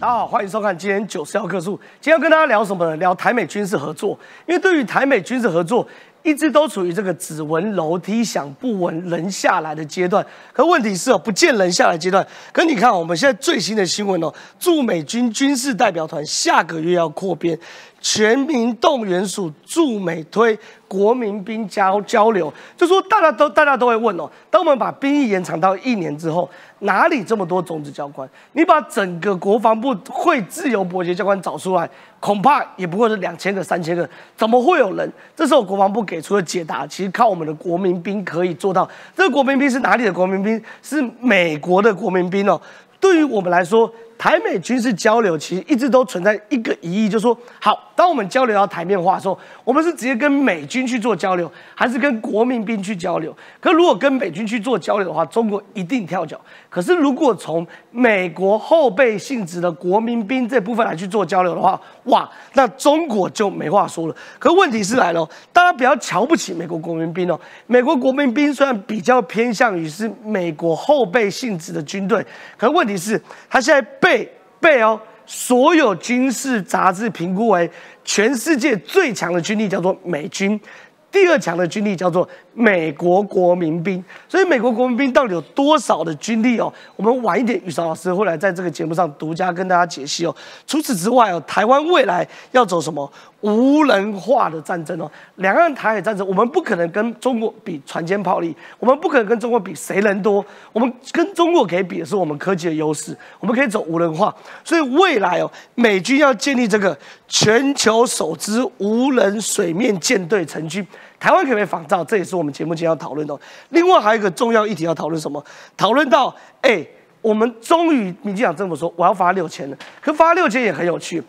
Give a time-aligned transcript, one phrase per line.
[0.00, 1.72] 大家好，欢迎收看今天九十幺课数。
[2.00, 2.96] 今天要跟大家聊什么呢？
[2.96, 4.18] 聊台美军事合作。
[4.46, 5.86] 因为对于台美军事合作，
[6.22, 10.24] 一直都处于这个只闻楼梯响，不闻人下来的阶段。
[10.52, 12.26] 可问题是哦，不见人下来阶段。
[12.52, 17.58] 可你看，我们现在最新的新闻哦，驻美军军事代表团下个月要扩编，
[18.00, 26.48] 全民动员署驻美推国民兵交交流，就说大家都大家都会问哦，当我们把兵役延长到一年之后。
[26.82, 28.26] 哪里这么多种子教官？
[28.52, 31.86] 你把整个国防部会自由搏击教官找出来，
[32.20, 35.10] 恐怕也不过是两千个、三千个，怎么会有人？
[35.34, 38.88] 这时候国防部给出的解答，其实靠我们的国民兵可以做到。
[39.16, 40.62] 这个国民兵是哪里的国民兵？
[40.82, 42.60] 是美国的国民兵哦。
[43.00, 43.92] 对于我们来说。
[44.20, 53.36] 台美军事交流其实一直都存在一个疑义，就是说，好，当我们交流到台面化的时候，我们是直接跟美军去做交流，还是跟国民兵去交流？
[53.60, 56.40] 可如果跟美军去做交流的话，中国一定跳脚。
[56.70, 64.16] 可是如果从美国后备性质的国民兵这部分来去做交流的话，哇，那中国就没话说了。
[64.38, 67.38] 可问题是来了，大家不要瞧不起美国国民兵哦。
[67.66, 72.24] 美国国民兵虽然比较偏向于是美国后备性质的军队，
[72.56, 74.26] 可问题是他现在被
[74.58, 74.98] 被哦，
[75.32, 77.70] 所有军事杂志评估为
[78.04, 80.60] 全世界最强的军力叫做美军，
[81.08, 84.04] 第二强的军力叫做美国国民兵。
[84.28, 86.72] 所以美国国民兵到底有多少的军力哦？
[86.96, 90.34] 我们晚一点，雨韶老师会来在这个节目上独家跟大家解析哦。
[90.66, 93.08] 除此之外哦，台湾未来要走什么？
[93.40, 106.96] 无人化的战争哦，两岸台海战争，我们不可能跟中国比船坚炮利，我们不可能跟中国比谁人多，我们跟中国可以比的是我们科技的优势，我们可以走无人化，所以未来哦，美军要建立这个
[107.28, 110.86] 全球首支无人水面舰队成军，
[111.18, 112.04] 台湾可不可以仿造？
[112.04, 113.38] 这也是我们节目今天要讨论的。
[113.70, 115.42] 另外还有一个重要议题要讨论什么？
[115.76, 116.86] 讨论到哎，
[117.22, 121.22] 我们终于民进党政府说我要发六千了，可发六千也很有趣。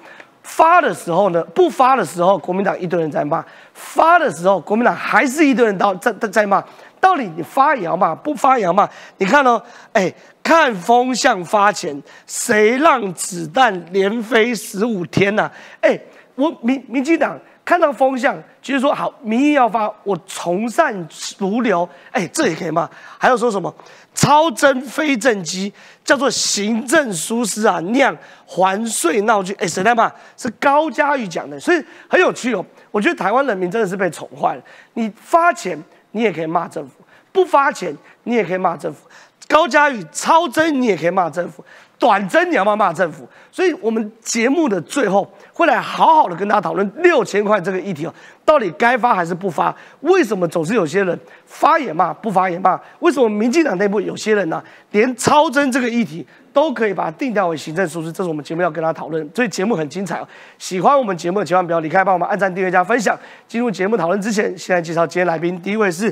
[0.44, 6.64] 发的时候呢，不发的时候，国民党一堆人在骂；发的时候，国民党还是一堆人到在在在骂。
[7.00, 8.88] 到底你发也要骂，不发也要骂。
[9.18, 9.60] 你看哦，
[9.92, 15.50] 哎，看风向发钱，谁让子弹连飞十五天呢？
[15.80, 16.00] 哎，
[16.36, 20.94] 我民民进党看到风向，其实说好民意要发，我从善
[21.40, 22.88] 如流，哎，这也可以骂。
[23.18, 23.74] 还有说什么？
[24.14, 25.72] 超征非正机
[26.04, 29.54] 叫做行政疏失啊，酿还税闹剧。
[29.54, 30.12] 哎，谁在骂？
[30.38, 32.64] 是高嘉瑜讲的，所以很有趣哦。
[32.92, 34.62] 我觉得台湾人民真的是被宠坏了。
[34.96, 36.96] 你发钱，你也可以骂政府；
[37.32, 39.08] 不发钱，你也可以骂政府。
[39.48, 41.64] 高嘉瑜超征，你也可以骂政府。
[42.02, 43.28] 短征你要不要骂政府？
[43.52, 48.14] 所以我们节目的最后会来好好的跟大家讨论六千块这个议题哦，
[48.44, 49.76] 到底该发还是不发？
[50.00, 52.80] 为什么总是有些人发也骂，不发也骂？
[53.02, 58.12] 为什么民进党内部有些人呢，连超征这个议题都可以把它定调为行政疏失？
[58.12, 60.28] 这是我们节目要跟大家讨论，所以节目很精彩哦。
[60.58, 63.16] 喜欢我们节目的千万不要离开，帮我们按赞、订阅、加分享。
[63.48, 66.12] 进入节目讨论之前，先来介绍今天来宾，第一位是，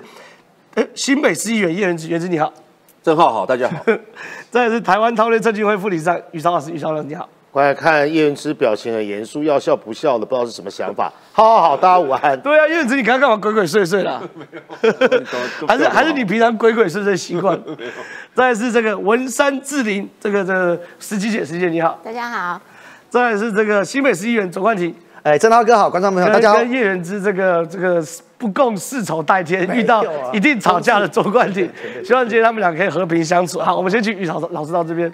[0.76, 2.54] 呃，新北市议员叶元之，元之你好。
[3.02, 3.78] 郑浩好，大家好。
[4.52, 7.28] 这是台湾韬略证券会副理事长于超老师，于超老师你好。
[7.52, 11.12] 快来看叶云之表情很严肃，要笑不笑的，不知道是什么想法。
[11.32, 12.40] 好好好，大家午安。
[12.42, 14.22] 对啊，叶云之，你刚刚干嘛鬼鬼祟祟的？
[14.36, 14.46] 没
[15.62, 17.58] 有，还是还是你平常鬼鬼祟祟习惯？
[17.66, 17.92] 没有。
[18.36, 21.98] 再是这个文山志玲，这个这个司机姐，司机姐你好。
[22.04, 22.62] 大家好。
[23.10, 24.94] 再是这个新北市议员左冠廷。
[25.24, 26.58] 哎，郑涛哥好，观众朋友大家好。
[26.58, 28.04] 跟叶云之这个这个
[28.40, 31.70] 不共世仇代天，遇到一定吵架的周冠廷，
[32.04, 33.60] 希望今天他们俩可以和平相处。
[33.60, 35.14] 好，我们先去于老师老师到这边，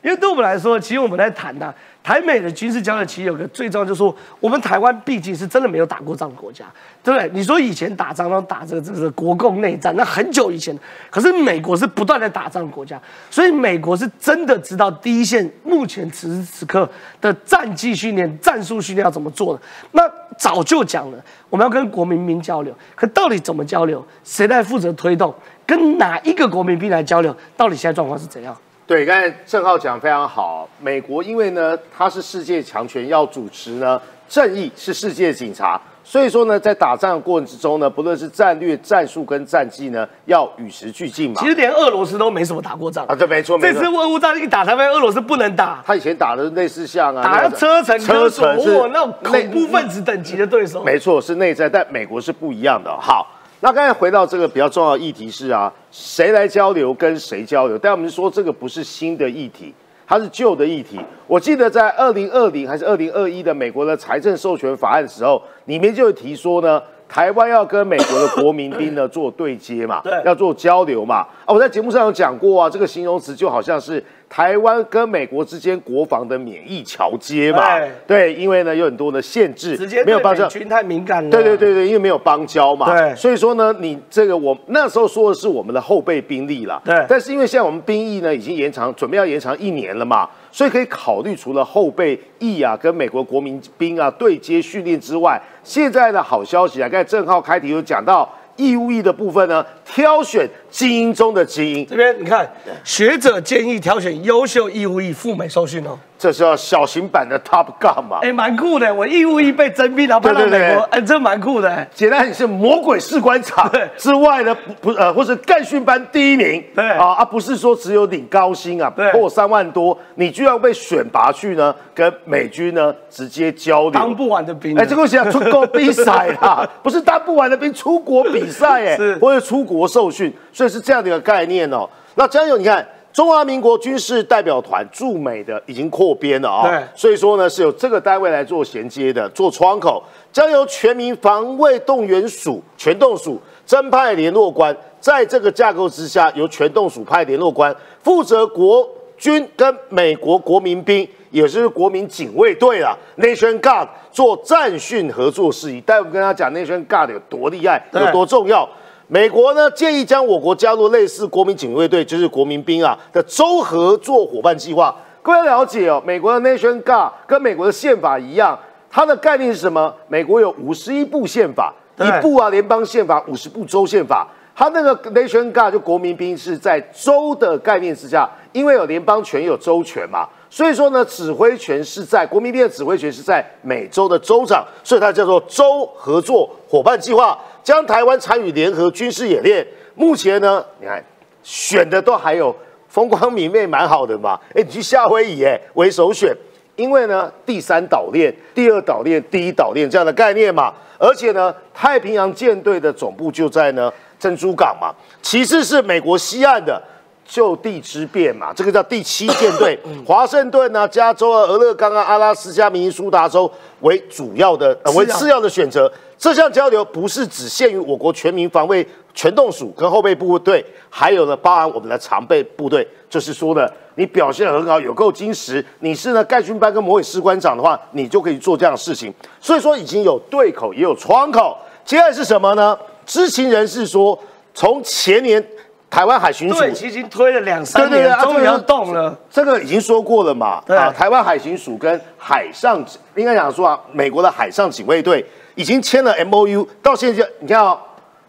[0.00, 1.72] 因为对我们来说，其实我们在谈的。
[2.02, 6.64] 台美的军事交流其实有个最重要，就是说我们台湾毕竟是真的没有打过仗的国家，
[7.02, 7.30] 对不对？
[7.32, 10.76] 你说以前打仗都打这个这个国共内战，那很久以前。
[11.10, 16.88] 可是美国是不断的打仗的国家，所以美国是真的知道第一线目前此时此刻
[17.20, 19.62] 的战技训练、战术训练要怎么做的。
[19.92, 20.02] 那
[20.36, 24.04] 早就讲了，我们要跟国民兵交流，可到底怎么交流？
[24.24, 25.32] 谁来负责推动？
[25.64, 27.34] 跟哪一个国民兵来交流？
[27.56, 28.56] 到底现在状况是怎样？
[28.92, 30.68] 对，刚才郑浩讲非常好。
[30.78, 41.40] 美国因为呢，它是世界强权，要主持呢正义，是世界警察，所以说呢，在打仗的过程之中呢，不论是战略、战术跟战绩呢，要与时俱进嘛。
[41.40, 43.58] 其实连俄罗斯都没什么打过仗啊，对，没错。
[43.58, 45.82] 这次俄乌战一打，他们俄罗斯不能打。
[45.86, 50.84] 他以前打的类似像啊，打车臣、车臣是那种恐怖分子等级的对手。
[50.84, 52.94] 没错，是内战，但美国是不一样的。
[53.00, 53.31] 好。
[53.64, 57.78] 那刚才回到这个比较重要的议题是啊，谁来交流跟谁交流？
[57.78, 59.72] 但我们说这个不是新的议题，
[60.04, 60.98] 它是旧的议题。
[61.28, 71.18] 我记得在二零二零还是二零二一的美国的财政授权法案的时候，里面就有提说呢，台湾要跟美国的国民兵呢做对接嘛，对，要做交流嘛。
[71.44, 77.78] 啊，我在节目上有讲过啊，这个形容词就好像是台湾跟美国之间国防的免疫桥接嘛。
[77.78, 80.48] 对，对，因为呢有很多的限制，直接没有帮助美。
[80.48, 81.30] 军太敏感了。
[81.30, 83.14] 对对对对，因为没有邦交嘛，对。
[83.14, 87.04] 所以说呢，你这个我那时候说的是我们的后备兵力了，对。
[87.06, 98.26] 但是因为现在我们兵役呢已经延长，准备要延长一年了嘛，所以可以考虑除了后备役啊跟美国国民兵啊对接训练之外，现在的好消息啊，刚才郑浩开题有讲到
[98.56, 102.50] 义务役的部分呢，挑选精英中的精英，这边你看，
[102.82, 105.96] 学者建议挑选优秀义务役赴美受训哦。
[106.18, 108.20] 这是要小型版的 Top Gun 嘛。
[108.22, 111.86] 哎，蛮酷的，我义务役被征兵，然后派到对对对美国，哎，这蛮酷的。
[111.92, 123.90] 简单，你是魔鬼士官场对之外呢，不不呃，或是干训班第一名，对啊，而不是说只有领高薪啊，对破三万多，你居然被选拔去呢，跟美军呢直接交流。
[123.90, 124.78] 当不完的兵。
[124.78, 131.88] 哎，这个想出国比赛啦， 不是当不完的兵，出国比赛哎是，或者出国受训，所以是这样的一个概念哦。
[132.14, 148.88] 那江友，你看中华民国军事代表团驻美的已经扩编了啊、对所以说呢是由这个单位来做衔接的，做窗口，将由全民防卫动员署全动署增派联络官，在这个架构之下，由全动署派联络官负责国
[149.18, 155.80] 军跟美国国民兵，也就是国民警卫队啦 （Nation Guard） 做战训合作事宜。
[155.82, 158.68] 待会跟他讲 Nation Guard 有多厉害，有多重要。
[159.12, 164.96] 美国呢建议将我国加入类似国民警卫队，就是国民兵啊的州合作伙伴计划。
[165.20, 168.58] 各位了解哦，美国的 Nation Guard 跟美国的宪法一样，
[168.90, 169.94] 它的概念是什么？
[170.08, 174.26] 美国有五十一部宪法，一部啊联邦宪法，五十部州宪法。
[174.54, 189.66] 它那个 Nation Guard 就国民兵是在州的概念之下，因为有联邦权有州权嘛，所以说呢，指挥权是在国民兵的指挥权是在美州的州长，所以它叫做州合作伙伴计划，将台湾参与联合军事演练。
[189.94, 191.04] 目前呢，你看
[191.42, 192.54] 选的都还有
[192.88, 194.38] 风光明媚，蛮好的嘛。
[194.54, 196.34] 哎，你去夏威夷哎为首选，
[196.76, 206.82] 因为呢第三岛链、第二岛链、第一岛链这样的概念嘛，而且呢太平洋舰队的总部就在呢珍珠港嘛，其次是美国西岸的。
[207.24, 213.50] 就地之变嘛，这个叫第七舰队， 华盛顿啊、加州啊、俄勒冈啊、阿拉斯加、明尼苏达州
[213.80, 215.90] 为主要的、呃、为次要的选择。
[216.22, 222.86] 这项交流不是只限于我国全民防卫全动署跟后备部队，还有呢包含我们的常备部队。
[223.10, 229.12] 就是说呢，你表现得很好，有够精实，你是呢盖训班跟魔鬼士官长的话，你就可以做这样的事情。
[229.40, 231.58] 所以说已经有对口，也有窗口。
[231.84, 232.78] 接下来是什么呢？
[233.04, 234.16] 知情人士说，
[234.54, 235.44] 从前年
[235.90, 239.18] 台湾海巡署，已经推了两三对对对啊，年终于要这个动了。
[239.28, 240.62] 这个已经说过了嘛？
[240.64, 242.80] 对啊，台湾海巡署跟海上
[243.16, 247.78] 应该讲说啊，美国的海上警卫队已经签了 M O U，到现在你看啊、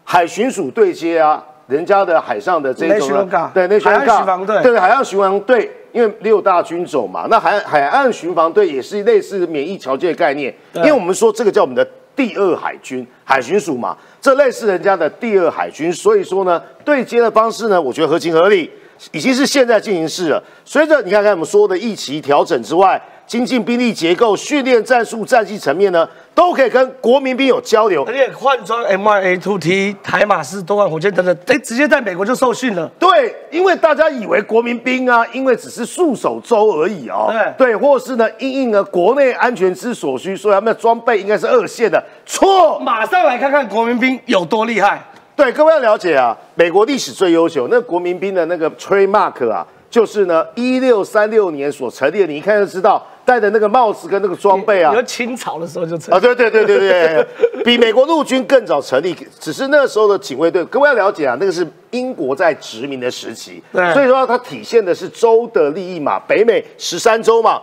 [0.04, 18.70] 海巡署对接啊，人家的海上的这种对岸巡防队对对海岸巡防队，因为六大军种嘛，那海海岸巡防队也是类似免疫条件的概念，因为我们说这个叫我们的第二海军海巡署嘛，这类似人家的第二海军，所以说呢，对接的方式呢，我觉得合情合理，
[19.12, 20.42] 已经是现在进行式了。
[20.64, 28.12] 随着你看看我们说的疫情调整之外，精进兵力结构、训练战术、战绩层面呢，都可以跟国民兵有交流而。
[28.12, 32.86] 且换装 M 2 A 2 T、台马式多管火箭等等，哎，直接在美国就受训了。
[32.98, 42.78] 对，因为大家以为国民兵啊，因为只是戍守州而已哦，对对，或是呢，因应呢国内安全之所需，所以他们的装备应该是二线的，错。
[42.80, 45.02] 马上来看看国民兵有多厉害。
[45.36, 57.26] 对，各位要了解啊，美国历史最悠久，那国民兵的那个 trademark 啊，就是呢一六三六年所成立的，你一看就知道，戴的那个帽子跟那个装备啊你， 说清朝的时候就成啊，对对对对对，
[57.64, 67.60] 比美国陆军更早成立，只是那时候的警卫队，各位要了解啊，那个是英国在殖民的时期，对所以说它体现的是州的利益嘛，北美十三州嘛，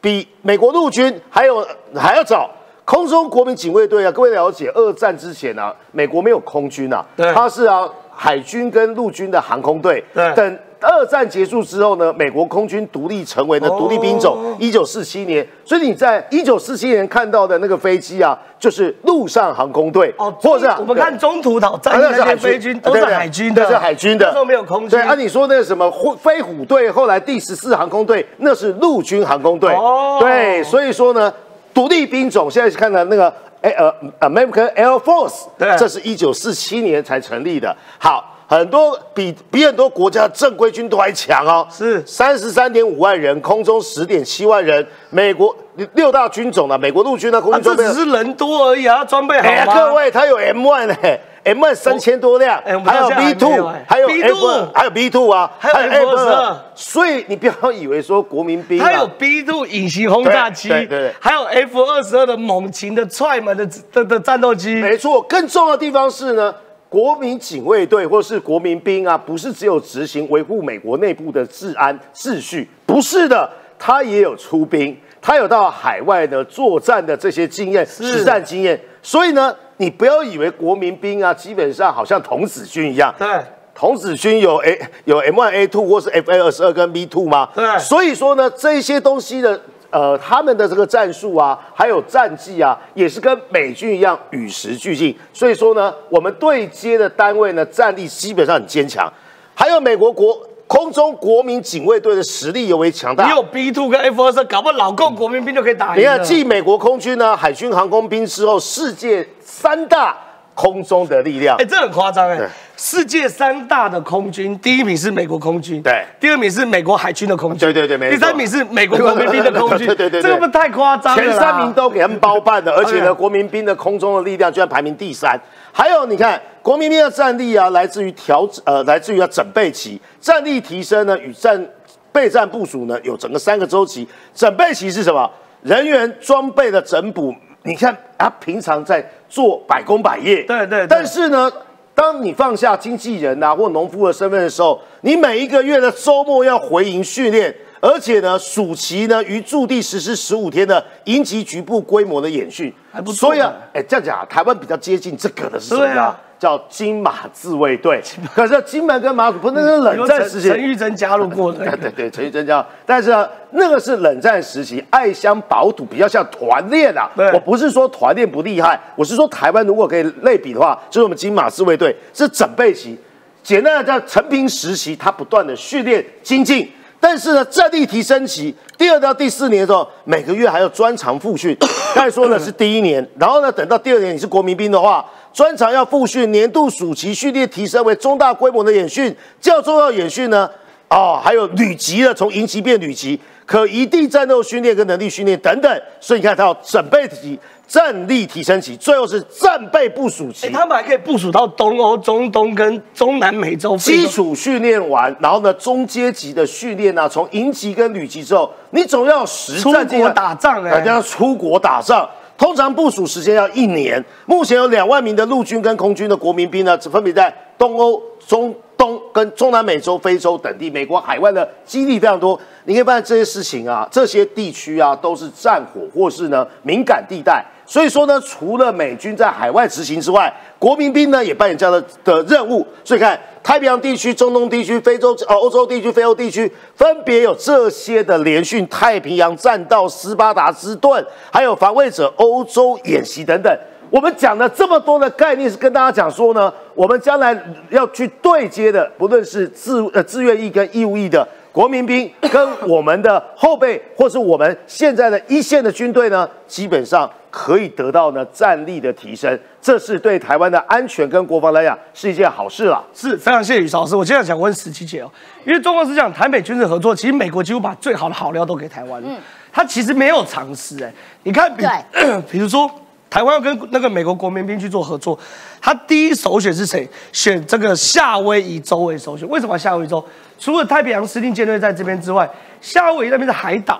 [0.00, 1.64] 比美国陆军还有
[1.94, 2.50] 还要早。
[2.84, 7.32] 空中国民警卫队啊，各位了解，二战之前啊，美国没有空军啊，对。
[7.32, 10.34] 它是啊海军跟陆军的航空队，对。
[10.34, 24.90] 等二战结束之后呢，美国空军独立成为了独立兵种哦，一九四七年，所以你在一九四七年看到的那个飞机啊，就是陆上航空队，哦，或者我们看中途岛战那些飞军都是海军的，那是海军的，那时候没有空军。
[24.90, 29.72] 对，按、你说那个什么飞飞虎队，后来第十四航空队，那是陆军航空队。
[29.72, 30.18] 哦。
[30.20, 31.32] 对，所以说呢，
[31.74, 37.76] 独立兵种现在看到那个哎呃 American Air Force，对这是一九四七年才成立的。
[37.98, 38.28] 好。
[38.48, 45.56] 很多比比很多国家正规军都还强哦，是三十三点五万人，空中十点七万人，美国
[45.94, 49.74] 六大军种呢，美国陆军呢，空啊，军装备这只是人多而已啊，装备好吗？
[49.74, 59.06] 各位，他有 M one 哎 M 二三千多辆，还有 B two，还有 B2 F 二，还有 B two 啊，还有 F22 所以你不要以为说国民兵啊，它有
[59.08, 61.14] B two 隐形轰炸机，对对对。
[61.18, 66.54] 还有 F 二十二的猛禽的踹门的的的战斗机，没错，更重要的地方是呢，
[66.88, 79.52] 国民警卫队或是国民兵啊，不是只有执行维护美国内部的治安秩序，不是的，他也有出兵，他有到海外呢作战的这些经验、实战经验，所以呢，
[79.82, 83.28] 你不要以为国民兵啊，基本上好像童子军一样，对。
[83.74, 87.48] 童子军有 A 有 M one A two 或是 F A 二十二跟 B two 吗？
[87.52, 89.60] 对所以说呢，这些东西的
[89.90, 95.18] 呃，他们的这个战术啊，还有战绩啊，也是跟美军一样与时俱进。
[95.32, 99.12] 所以说呢，我们对接的单位呢，战力基本上很坚强。
[99.54, 103.24] 还有美国国空中国民警卫队的实力尤为强大。
[103.24, 106.02] 你有 B two 跟 F 二十二，搞不好老共国民兵就可以打赢。
[106.02, 110.16] 你看，继美国空军呢、海军航空兵之后，世界三大
[110.54, 111.64] 空中的力量哎、。
[111.64, 112.48] 这很夸张哎！
[112.74, 125.38] 世界三大的空军，第一名是美国空军，对第二名是美国海军的空军，对对对没错第三名是美国国民兵的空军， 对对对对这个不太夸张了前三名都给他们包办的，而且呢， 国民兵的空中的力量居然排名第三。
[125.70, 131.64] 还有，你看国民兵的战力啊，来自于调呃，来自于要整备期，战力提升呢与战
[132.10, 134.08] 备战部署呢有整个三个周期。
[134.34, 135.30] 整备期是什么？
[135.62, 137.34] 人员装备的整补。
[137.64, 139.00] 你看他平常在
[139.32, 141.50] 做百工百业，对对对但是呢。
[141.94, 155.92] 当你放下经纪人啊、或农夫的身份的时候，你每一个月的周末要回营训练，而且呢，暑期呢于驻地实施十五天的营级局部规模的演训，还不错所以啊呢，哎，这样讲啊，台湾比较接近这个的是什么呀？
[155.92, 158.02] 对啊叫金马自卫队。
[158.34, 167.08] 可是金门跟马祖不那是冷战时期，陈玉珍加入过的对对对，陈玉珍加入，但是呢，那个是冷战时期，爱乡保土比较像团练啊。
[167.14, 172.98] 对我不是说团练不厉害，我是说台湾如果可以类比的话，就是我们金马自卫队是整备期，
[173.40, 176.68] 简单的叫成平时期，他不断的训练精进。
[177.02, 181.54] 但是呢，战力提升期，第二到第四年的时候，每个月还有专长复训。
[181.96, 190.48] 刚才说呢是第一年，然后呢，等到第二年你是国民兵的话，专长要复训，年度暑期训练提升为中大规模的演训，较重要演训呢，
[190.88, 195.82] 哦，还有旅级的，从营级变旅级，可一地战斗训练跟能力训练等等。
[196.00, 200.46] 所以你看，他要准备期、战力提升期，最后是战备部署期。
[200.46, 203.76] 哎，他们还可以部署到东欧、中东跟中南美洲。
[203.76, 212.08] 基础训练完，然后呢，中阶级的训练呢，从营级跟旅级之后，你总要有实出战经验国打仗哎大家要出国打仗。
[212.38, 214.04] 通常部署时间要一年。
[214.26, 218.52] 目前有两万名的陆军跟空军的国民兵呢，分别在东欧、中
[218.82, 222.38] 东跟中南美洲、非洲等地，美国海外的基地非常多。
[222.64, 227.44] 你可以发现这些事情啊，这些地区啊都是战火或是呢敏感地带。
[227.64, 232.66] 所以说呢，除了美军在海外执行之外，国民兵呢也扮演这样的的任务。
[232.84, 243.56] 所以看太平洋地区、中东地区、非洲呃欧洲地区、非欧地区，分别有这些的联训太平洋战道、斯巴达之盾，还有防卫者欧洲演习等等。
[243.92, 262.82] 我们讲了这么多的概念，是跟大家讲说呢，我们将来要去对接的，不论是自呃自愿役跟义务役的国民兵，跟我们的后备，或是我们现在的一线的军队呢，基本上可以得到呢战力的提升，这是对台湾的安全跟国防来讲是一件好事了。
[262.94, 263.94] 是非常谢谢宇老师。
[263.94, 265.10] 我现在想问十七姐哦，
[265.44, 269.18] 因为状况是讲，台美军事合作，其实美国几乎把最好的好料都给台湾，嗯，
[269.52, 270.90] 他其实没有尝试哎，
[271.24, 271.66] 你看比，
[272.32, 272.70] 比如说
[273.12, 275.18] 台湾要跟那个美国国民兵去做合作，
[275.60, 276.88] 他第一首选是谁？
[277.12, 279.28] 选这个夏威夷州为首选。
[279.28, 280.02] 为什么夏威夷州？
[280.38, 282.26] 除了太平洋司令舰队在这边之外，
[282.62, 283.78] 夏威夷那边是海岛，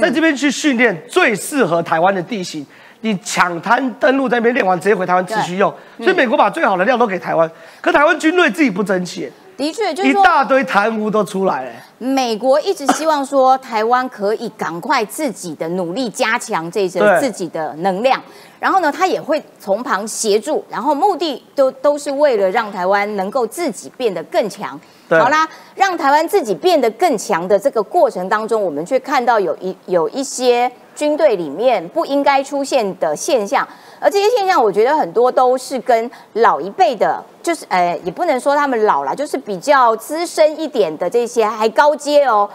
[0.00, 2.64] 在这边去训练最适合台湾的地形。
[3.02, 5.70] 你抢滩登陆在那边练完，直接回台湾继续用。
[5.98, 7.50] 所以美国把最好的料都给台湾，
[7.82, 11.70] 可台湾军队自己不争气，的确就是说，一大堆贪污都出来了。
[11.98, 18.18] 美国一直希望说台湾可以赶快自己的努力加强这对个自己的能量，
[18.58, 24.80] 然后呢，他也会从旁协助，然后目的都都是为了让台湾能够自己变得更强。
[25.10, 33.66] 好啦，让台湾自己变得更强的这个过程当中，我们却看到有一有一些军队里面不应该出现的现象，
[33.98, 42.48] 而这些现象，我觉得很多都是跟老一辈的，就是呃，也不能说他们老了，就是比较资深一点的这些还高阶哦。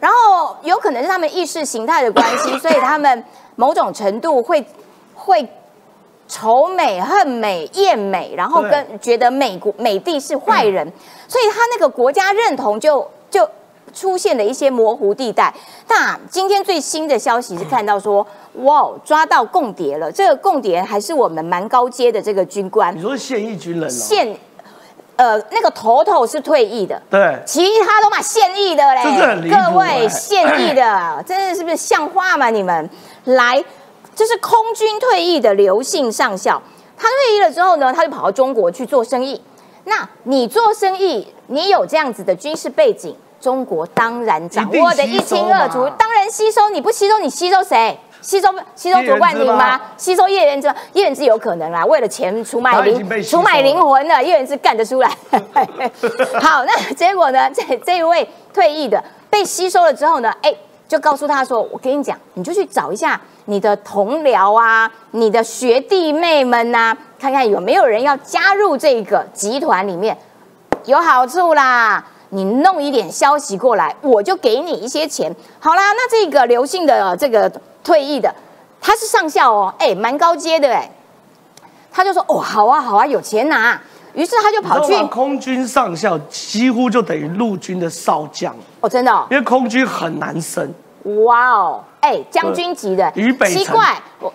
[0.00, 3.24] 然后有可能是他们意识形态的关系，所以他们
[3.56, 4.64] 某种程度会
[5.14, 5.48] 会
[6.28, 10.86] 仇美、恨美、厌美，然后跟觉得美国美帝是坏人，
[11.26, 13.48] 所以他那个国家认同就就
[13.92, 15.52] 出现了一些模糊地带。
[15.88, 18.26] 那今天最新的消息是看到说，
[18.64, 20.10] 哇，抓到共谍了。
[20.10, 24.36] 这个共谍还是我们蛮高阶的这个军官你，说是现役军人哦，现
[25.16, 27.00] 呃那个头头是退役的。
[27.10, 32.50] 对，其他都嘛现役的嘞，各位哎现役的， 真的是不是像话吗？
[32.50, 32.88] 你们
[33.24, 33.64] 来，
[34.14, 36.62] 这是空军退役的刘姓上校，
[36.96, 39.40] 他退役了之后呢，他就跑到中国去做生意。
[39.84, 46.68] 那你做生意，你有这样子的军事背景，中国当然掌握的一清二楚当然吸收。
[46.70, 47.98] 你不吸收，你吸收谁？
[48.20, 49.80] 吸收吸收卓冠廷吗？
[49.96, 50.74] 吸收叶元之吗？
[50.92, 55.08] 叶元之有可能啦，为了钱出卖灵出卖灵魂了，叶元之干得出来。
[56.42, 57.48] 好，那结果呢？
[57.54, 60.34] 这这一位退役的被吸收了之后呢？
[60.42, 60.52] 哎，
[60.88, 70.18] 就告诉他说：“我跟你讲，你就去找一下你的同僚啊，你的学弟妹们呐、看看有没有人要加入这个集团里面，
[70.86, 75.34] 有好处啦。”你弄一点消息过来，我就给你一些钱。
[75.58, 77.50] 好啦，那这个刘姓的这个
[77.82, 78.34] 退役的，
[78.80, 80.90] 他是上校哦，哎，蛮高阶的哎。
[81.90, 83.80] 他就说：“哦，好啊，好啊，有钱拿。”
[84.14, 90.72] 于是他就跑去空军上校几乎就等于陆军的少将，哦，真的、哦，因为空军很难升。
[91.24, 93.12] 哇哦，哎，将军级的，
[93.46, 94.32] 奇怪，我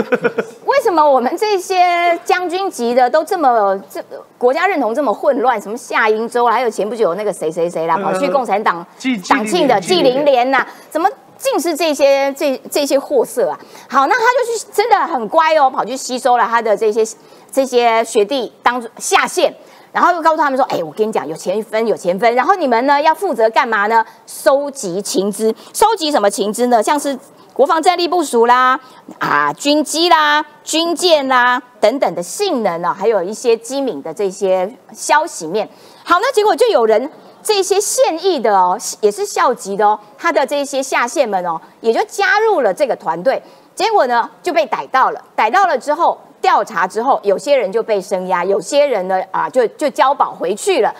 [0.66, 4.02] 为什么我们这些将军级的都这么这
[4.36, 5.60] 国家认同这么混乱？
[5.60, 8.86] 什么夏英州啦，还有前不久有那个谁谁谁啦，呃跑去共产党
[9.28, 13.58] 党庆的纪纪灵莲呐，怎么尽是这些这这些货色啊？
[13.88, 17.02] 好，那他就去真的很乖哦，跑去吸收了他的这些
[17.50, 19.54] 这些学弟当下线。
[19.92, 22.32] 然后又告诉他们说：“哎，我跟你讲，有钱分，有钱分。
[22.34, 24.04] 然后你们呢要负责干嘛呢？
[24.26, 26.80] 收集情资，收集什么情资呢？
[26.80, 27.18] 像是
[27.52, 28.78] 国防战力部署啦，
[29.18, 35.68] 啊，军机啦、军舰啦等等的性能啊，还有一些机敏的这些消息面。
[36.04, 37.10] 好，那结果就有人
[37.42, 43.42] 这些现役的哦，也是校级的哦，他的这些下线们哦，也就加入了这个团队。
[43.74, 50.94] 结果呢就被逮到了，逮到了之后。”调查之后，有些人就被声押，有些人呢啊就就交保回去了。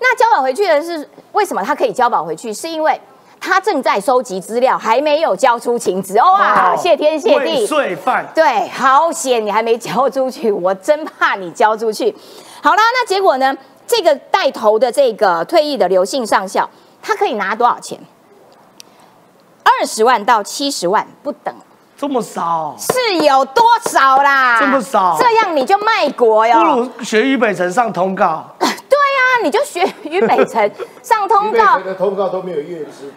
[0.00, 2.52] 那交保回去的是为什么他可以交保回去？
[2.52, 3.00] 是因为
[3.40, 6.18] 他正在收集资料，还没有交出情资。
[6.18, 7.66] 哦哇，谢天谢地！
[7.66, 12.14] 罪犯，对，好险你还没交出去，我真怕你交出去。
[12.62, 13.56] 好啦，那结果呢？
[13.86, 16.68] 这个带头的这个退役的刘姓上校，
[17.02, 18.00] 他可以拿多少钱？
[19.62, 21.54] 二十万到七十万不等。
[22.06, 24.58] 这么少，是有多少啦？
[24.60, 26.58] 这么少这样你就卖国哟？
[26.58, 28.44] 不如学俞北辰上通告。
[29.44, 30.70] 你就学于北辰
[31.02, 31.78] 上通告。
[31.78, 32.56] 的通告都没有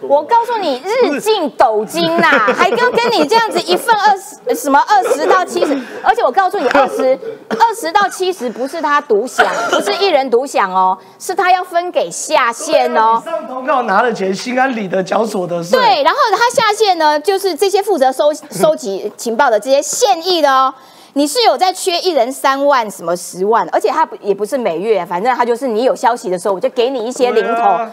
[0.02, 7.18] 多我告诉你，日进斗金呐、 还跟跟你这样子一份二十什么二十到七十，而且我告诉你，二十
[7.50, 13.22] 二十到七十不是他独享， 不是一人独享哦，是他要分给下线哦。
[13.24, 15.80] 上通告拿了钱，心安理得缴所得税。
[15.80, 20.74] 对，然后他下线呢，就是这些负责收收集情报的这些现役的哦。
[21.18, 27.92] 你是有在缺一人三万什么十万，而且他不也不是每月，反正他就是你有消息的时候，我就给你一些零头，啊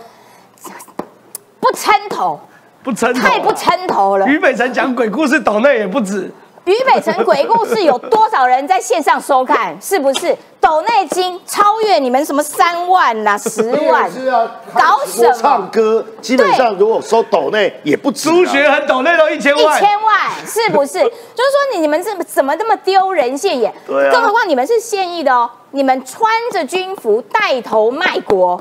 [1.58, 2.38] 不撑头，
[2.82, 4.26] 不撑头啊太不撑头了。
[4.26, 6.30] 俞北辰讲鬼故事，岛内也不止。
[6.64, 9.76] 俞北辰鬼故事有多少人在线上收看？
[9.82, 10.34] 是不是？
[10.64, 14.10] 抖内金超越你们什么三万啦、十万？
[14.10, 18.32] 是啊，搞什么唱歌基本上如果收抖内也不止啊。
[18.32, 20.92] 朱学恒抖内都一千万一，千万是不是？
[21.02, 23.70] 就是说你你们这怎么这么丢人现眼？
[23.86, 28.58] 对啊更何况你们是现役的哦，你们穿着军服带头卖国，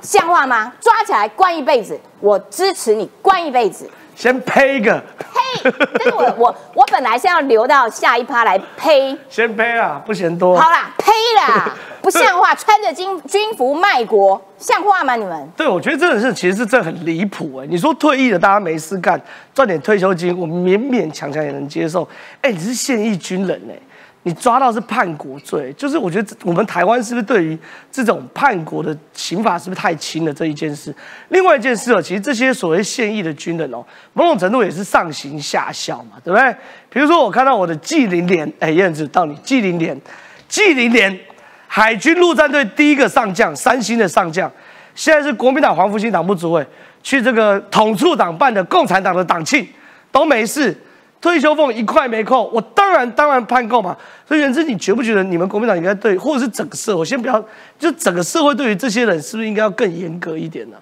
[0.00, 0.72] 像话吗？
[0.80, 3.90] 抓起来关一辈子，我支持你关一辈子。
[4.14, 5.72] 先呸一个，呸！
[5.98, 9.16] 但是我我 我本来是要留到下一趴来呸。
[9.28, 10.56] 先呸啦，不嫌多。
[10.58, 12.54] 好啦，呸啦， 不像话！
[12.54, 15.16] 穿着军军服卖国，像话吗？
[15.16, 15.48] 你们？
[15.56, 17.66] 对，我觉得真的是，其实是这很离谱哎。
[17.68, 19.20] 你说退役的大家没事干，
[19.54, 22.06] 赚点退休金，我勉勉强强也能接受。
[22.42, 23.74] 哎，你是现役军人哎，
[24.24, 27.58] 你抓到是叛国罪，就是我觉得我们台湾是不是对于
[27.90, 30.94] 这种叛国的刑法是不是太轻了这一件事？
[31.30, 36.54] 另外一件事哦，其实这些所谓现役的军人哦，某种程度也是上行下效嘛，对不对？
[36.88, 40.00] 比如说我看到我的纪灵莲，哎，燕子到你纪灵莲，
[40.48, 41.18] 纪灵莲，
[41.66, 44.48] 海军陆战队第一个上将，三星的上将，
[44.94, 46.64] 现在是国民党黄复兴党部主委，
[47.02, 49.66] 去这个统促党办的共产党的党庆
[50.12, 50.76] 都没事，
[51.22, 53.96] 退休俸一块没扣，我当然当然判够嘛。
[54.26, 57.42] 所以元之，你觉不觉得你们国民党应该对，或者是整个社会，先不要，
[57.78, 60.76] 就整个社会对于这些人是不是应该要更严格一点呢、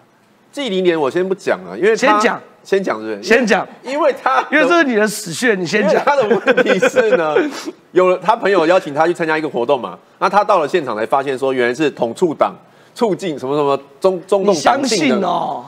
[0.51, 3.29] 纪灵年我先不讲了，因为先讲，先讲是不是？
[3.29, 6.03] 先讲，因为他因为这是你的死穴，你先讲。
[6.05, 7.37] 他的问题是呢，
[7.93, 12.55] 有了他朋友邀请他去参加一个活动嘛，那他到了现场才发现说，原来是统促党
[12.95, 15.65] 促进什么什么中中你共党的，信哦？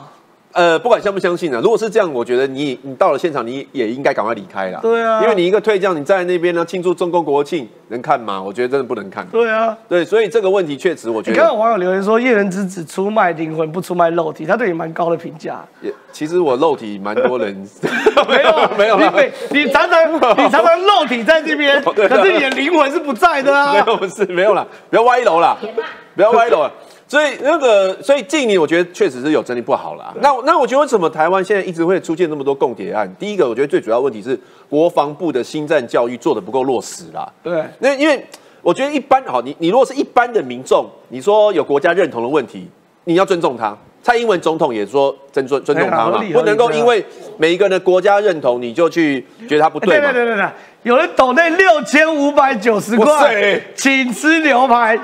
[0.53, 4.79] 呃，不管相不相信呢、如果是这样，我觉得你你到了现场，你也应该赶快离开了。
[4.81, 8.41] 对啊因为你一个退将，你站在那边呢庆祝中共国庆，能看吗？
[8.41, 9.25] 我觉得真的不能看。
[9.27, 9.75] 对啊。
[9.89, 15.65] 对，所以这个问题确实，我觉你看有得网友留言说叶元之只出卖灵魂，不出卖肉体，他对你蛮高的评价。
[15.81, 17.67] 也其实我肉体蛮多人
[18.29, 19.11] 没有啊没有啦
[19.51, 23.85] 你你常常你常常肉体在这边， 可是你的灵魂是不在的啊没啊。
[23.87, 25.57] 有不是没有啦，不要歪楼啦，
[26.15, 26.71] 不要歪楼了。
[27.13, 30.11] 所以那个，所以近年我觉得确实是有整理不好啦。
[30.19, 33.07] 那那我觉得为什么台湾现在一直会出现那么多共谍案？
[33.19, 34.35] 第一个，我觉得最主要问题是
[34.67, 37.31] 国防部的新战教育做的不够落实啦。
[37.43, 38.25] 对，那因为
[38.63, 42.67] 我觉得一般好，你你如果是一般的民众，你说有国家认同的问题，
[43.03, 43.77] 你要尊重他。
[44.01, 47.05] 蔡英文总统也说尊尊尊重他嘛不能够因为
[47.37, 50.25] 每一个人的国家认同，你就去觉得他不对嘛对对。
[50.25, 50.49] 对对对，
[50.81, 54.99] 有人抖那六千五百九十哇块塞，请吃牛排。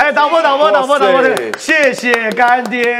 [0.00, 2.98] 哎，导播导播导播导播哇塞，谢谢干爹。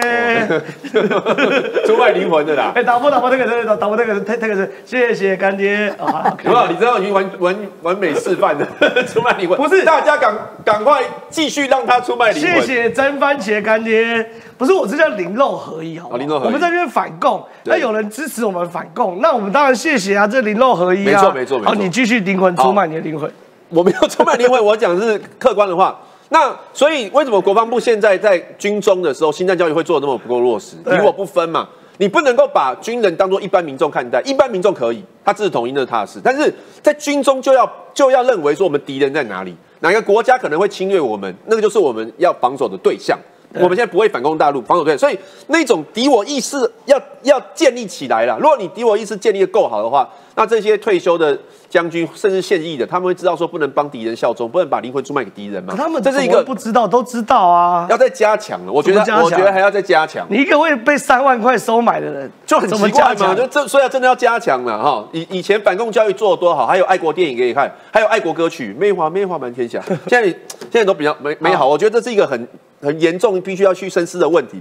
[1.87, 2.73] 出卖灵魂的啦。
[2.75, 5.89] 哎，导播导播那个那个导播那个那那个是谢谢干爹。
[5.99, 6.37] 啊。
[6.45, 6.67] 有没有？
[6.67, 8.67] 你知道已经完完完美示范的？
[9.09, 9.83] 出卖灵魂，不是。
[9.83, 12.61] 大家赶赶快继续让他出卖灵魂。
[12.61, 16.17] 谢谢真番茄干爹，不是我这叫灵肉合一好不好？
[16.17, 16.47] 哦灵肉合一。
[16.49, 21.69] 我们在这边反共，那有人支持我们反共，那我们当然谢谢啊，这灵肉合一啊，没错没错没错。
[21.71, 23.33] 好，你继续灵魂出卖你的灵魂，
[23.71, 25.99] 我没有出卖灵魂，我讲的是客观的话。
[26.31, 30.77] 那所以为什么国防部现在在军中的时候，新战教育会做的那么不够落实？
[30.85, 43.19] 对你我不分嘛，你不能够把军人当做一般民众看待，一般民众可以，他支持统一那是他的事，但是在军中就要就要认为说我们敌人在哪里，哪个国家可能会侵略我们，那个就是我们要防守的对象。
[43.55, 48.39] 我们现在不会反攻大陆，防守对象，所以那种敌我意识要要建立起来了。
[48.39, 50.09] 如果你敌我意识建立的够好的话，
[50.41, 55.75] 那这些退休的将军甚至现役的，他们会知道说不能帮敌人效忠，不能把灵魂出卖给敌人嘛。
[55.75, 57.87] 可他们这是一个不知道都知道啊。
[57.91, 58.73] 要再加强了。
[58.73, 60.27] 我觉得我觉得还要再加强。
[60.31, 65.07] 你一个会被三万块收买的人，就很奇怪嘛，就这所以要真的要加强了哈。
[65.13, 69.79] 以以前反共教育做的多好，还有爱国电影给你看，还有爱国歌曲，魅华魅华满天下。
[70.09, 72.49] 现在现在都比较美美好，我觉得这是一个很
[72.81, 74.59] 很严重，必须要去深思的问题。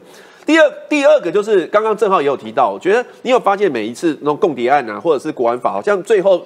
[0.49, 6.43] 第二第二个就是刚刚郑浩也有提到，我觉得你有发现每一次那种共谍案啊，或者是国安法，好像最后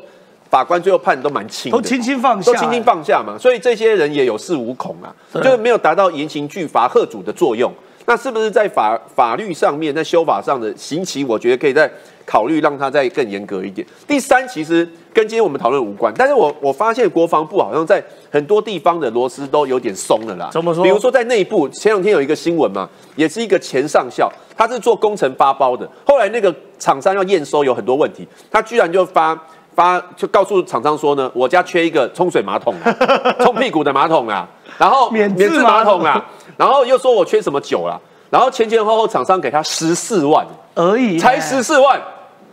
[0.50, 7.72] 法官最后判都蛮轻的，都轻轻放下，都轻轻放下嘛，所以这些人也有恃无恐啊，就是没有达到严刑峻法、贺主的作用。
[8.06, 11.90] 那是不是在法法律上面，在修法上的刑期，我觉得可以再
[12.26, 13.86] 考虑让它再更严格一点。
[14.08, 20.50] 第三，其实跟今天我们讨论无关，但是我我发现国防部好像在很多地方的螺丝都有点松了啦。
[20.52, 29.38] 怎么说比如说在内部，前两天有一个新闻嘛，也是一个前上校，他是做工程发包的，后来那个厂商要验收有很多问题，他居然就发。
[29.76, 32.96] 发就告诉厂商说呢，我家缺一个冲水马桶啊，
[33.44, 36.24] 冲屁股的马桶啊，然后免治治马桶啊，
[36.58, 38.00] 然后又说我缺什么酒啦，
[38.34, 40.44] 然后前前后后厂商给他十四万，
[40.74, 42.02] 而已，才十四万，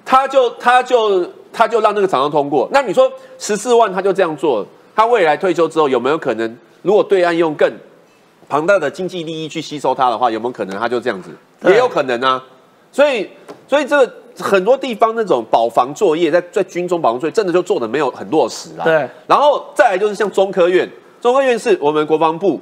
[0.04, 2.68] 他就他就他就让那个厂商通过。
[2.70, 4.62] 那你说十四万他就这样做，
[4.94, 7.72] 他未来退休之后有没有可能，如果对岸用更
[8.46, 11.30] 庞大的经济利益去吸收他的话，有没有可能他就这样子？
[11.64, 12.44] 也有可能啊。
[12.92, 13.26] 所以
[13.66, 18.84] 所以这个很多地方那种保防作业，在在军中保防作业真的就做的没有很落实啊。
[18.84, 20.86] 对，然后再来就是像中科院，
[21.22, 22.60] 中科院是我们国防部。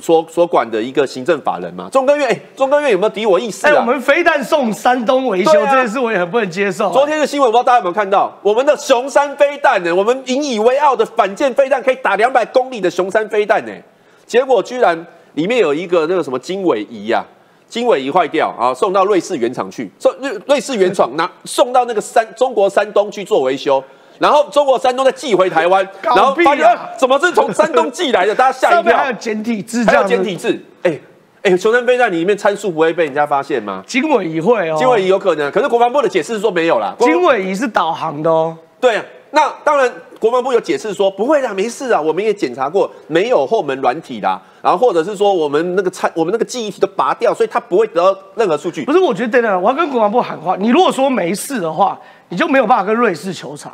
[0.00, 3.80] 所所管的一个行政法人嘛，中科院，哎、中科院有没有敌我意识哎，啊？
[3.80, 6.90] 我们飞弹送山东维修啊这件事，我也很不能接受。
[6.90, 9.94] 昨天的新闻，我不知道大家有没有看到，我们的熊山飞弹呢？
[9.94, 13.72] 我们引以为傲的反舰飞弹可以打两百公里的熊山飞弹呢，
[14.26, 17.22] 结果居然里面有一个那个什么经纬仪呀、
[17.68, 23.82] 经纬仪坏掉啊，送到瑞士原厂去，送瑞瑞士原厂拿送到那个山中国山东去做维修。
[24.18, 28.34] 然后中国山东再寄回台湾，搞然后发现、怎么是从山东寄来的？
[28.34, 29.12] 大家吓一跳还有。
[29.12, 30.98] 简体字，这还有简体字，哎
[31.42, 33.82] 哎，雄山飞弹里面参数不会被人家发现吗？
[33.86, 36.94] 经纬仪会哦，经纬仪有可能，可是国防部的解释是说没有啦。
[36.98, 38.56] 经纬仪是导航的哦。
[38.80, 48.92] 对啊，那当然，国防部有解释说不会啦，没事啊，我们也检查过，没有后门软体啦，然后或者是说我们那个参我们那个记忆体都拔掉，所以它不会得到任何数据不。
[48.92, 50.56] 是，我觉得等等，我要跟国防部喊话。
[50.56, 53.72] 你如果说没事的话，你就没有办法跟瑞士球场。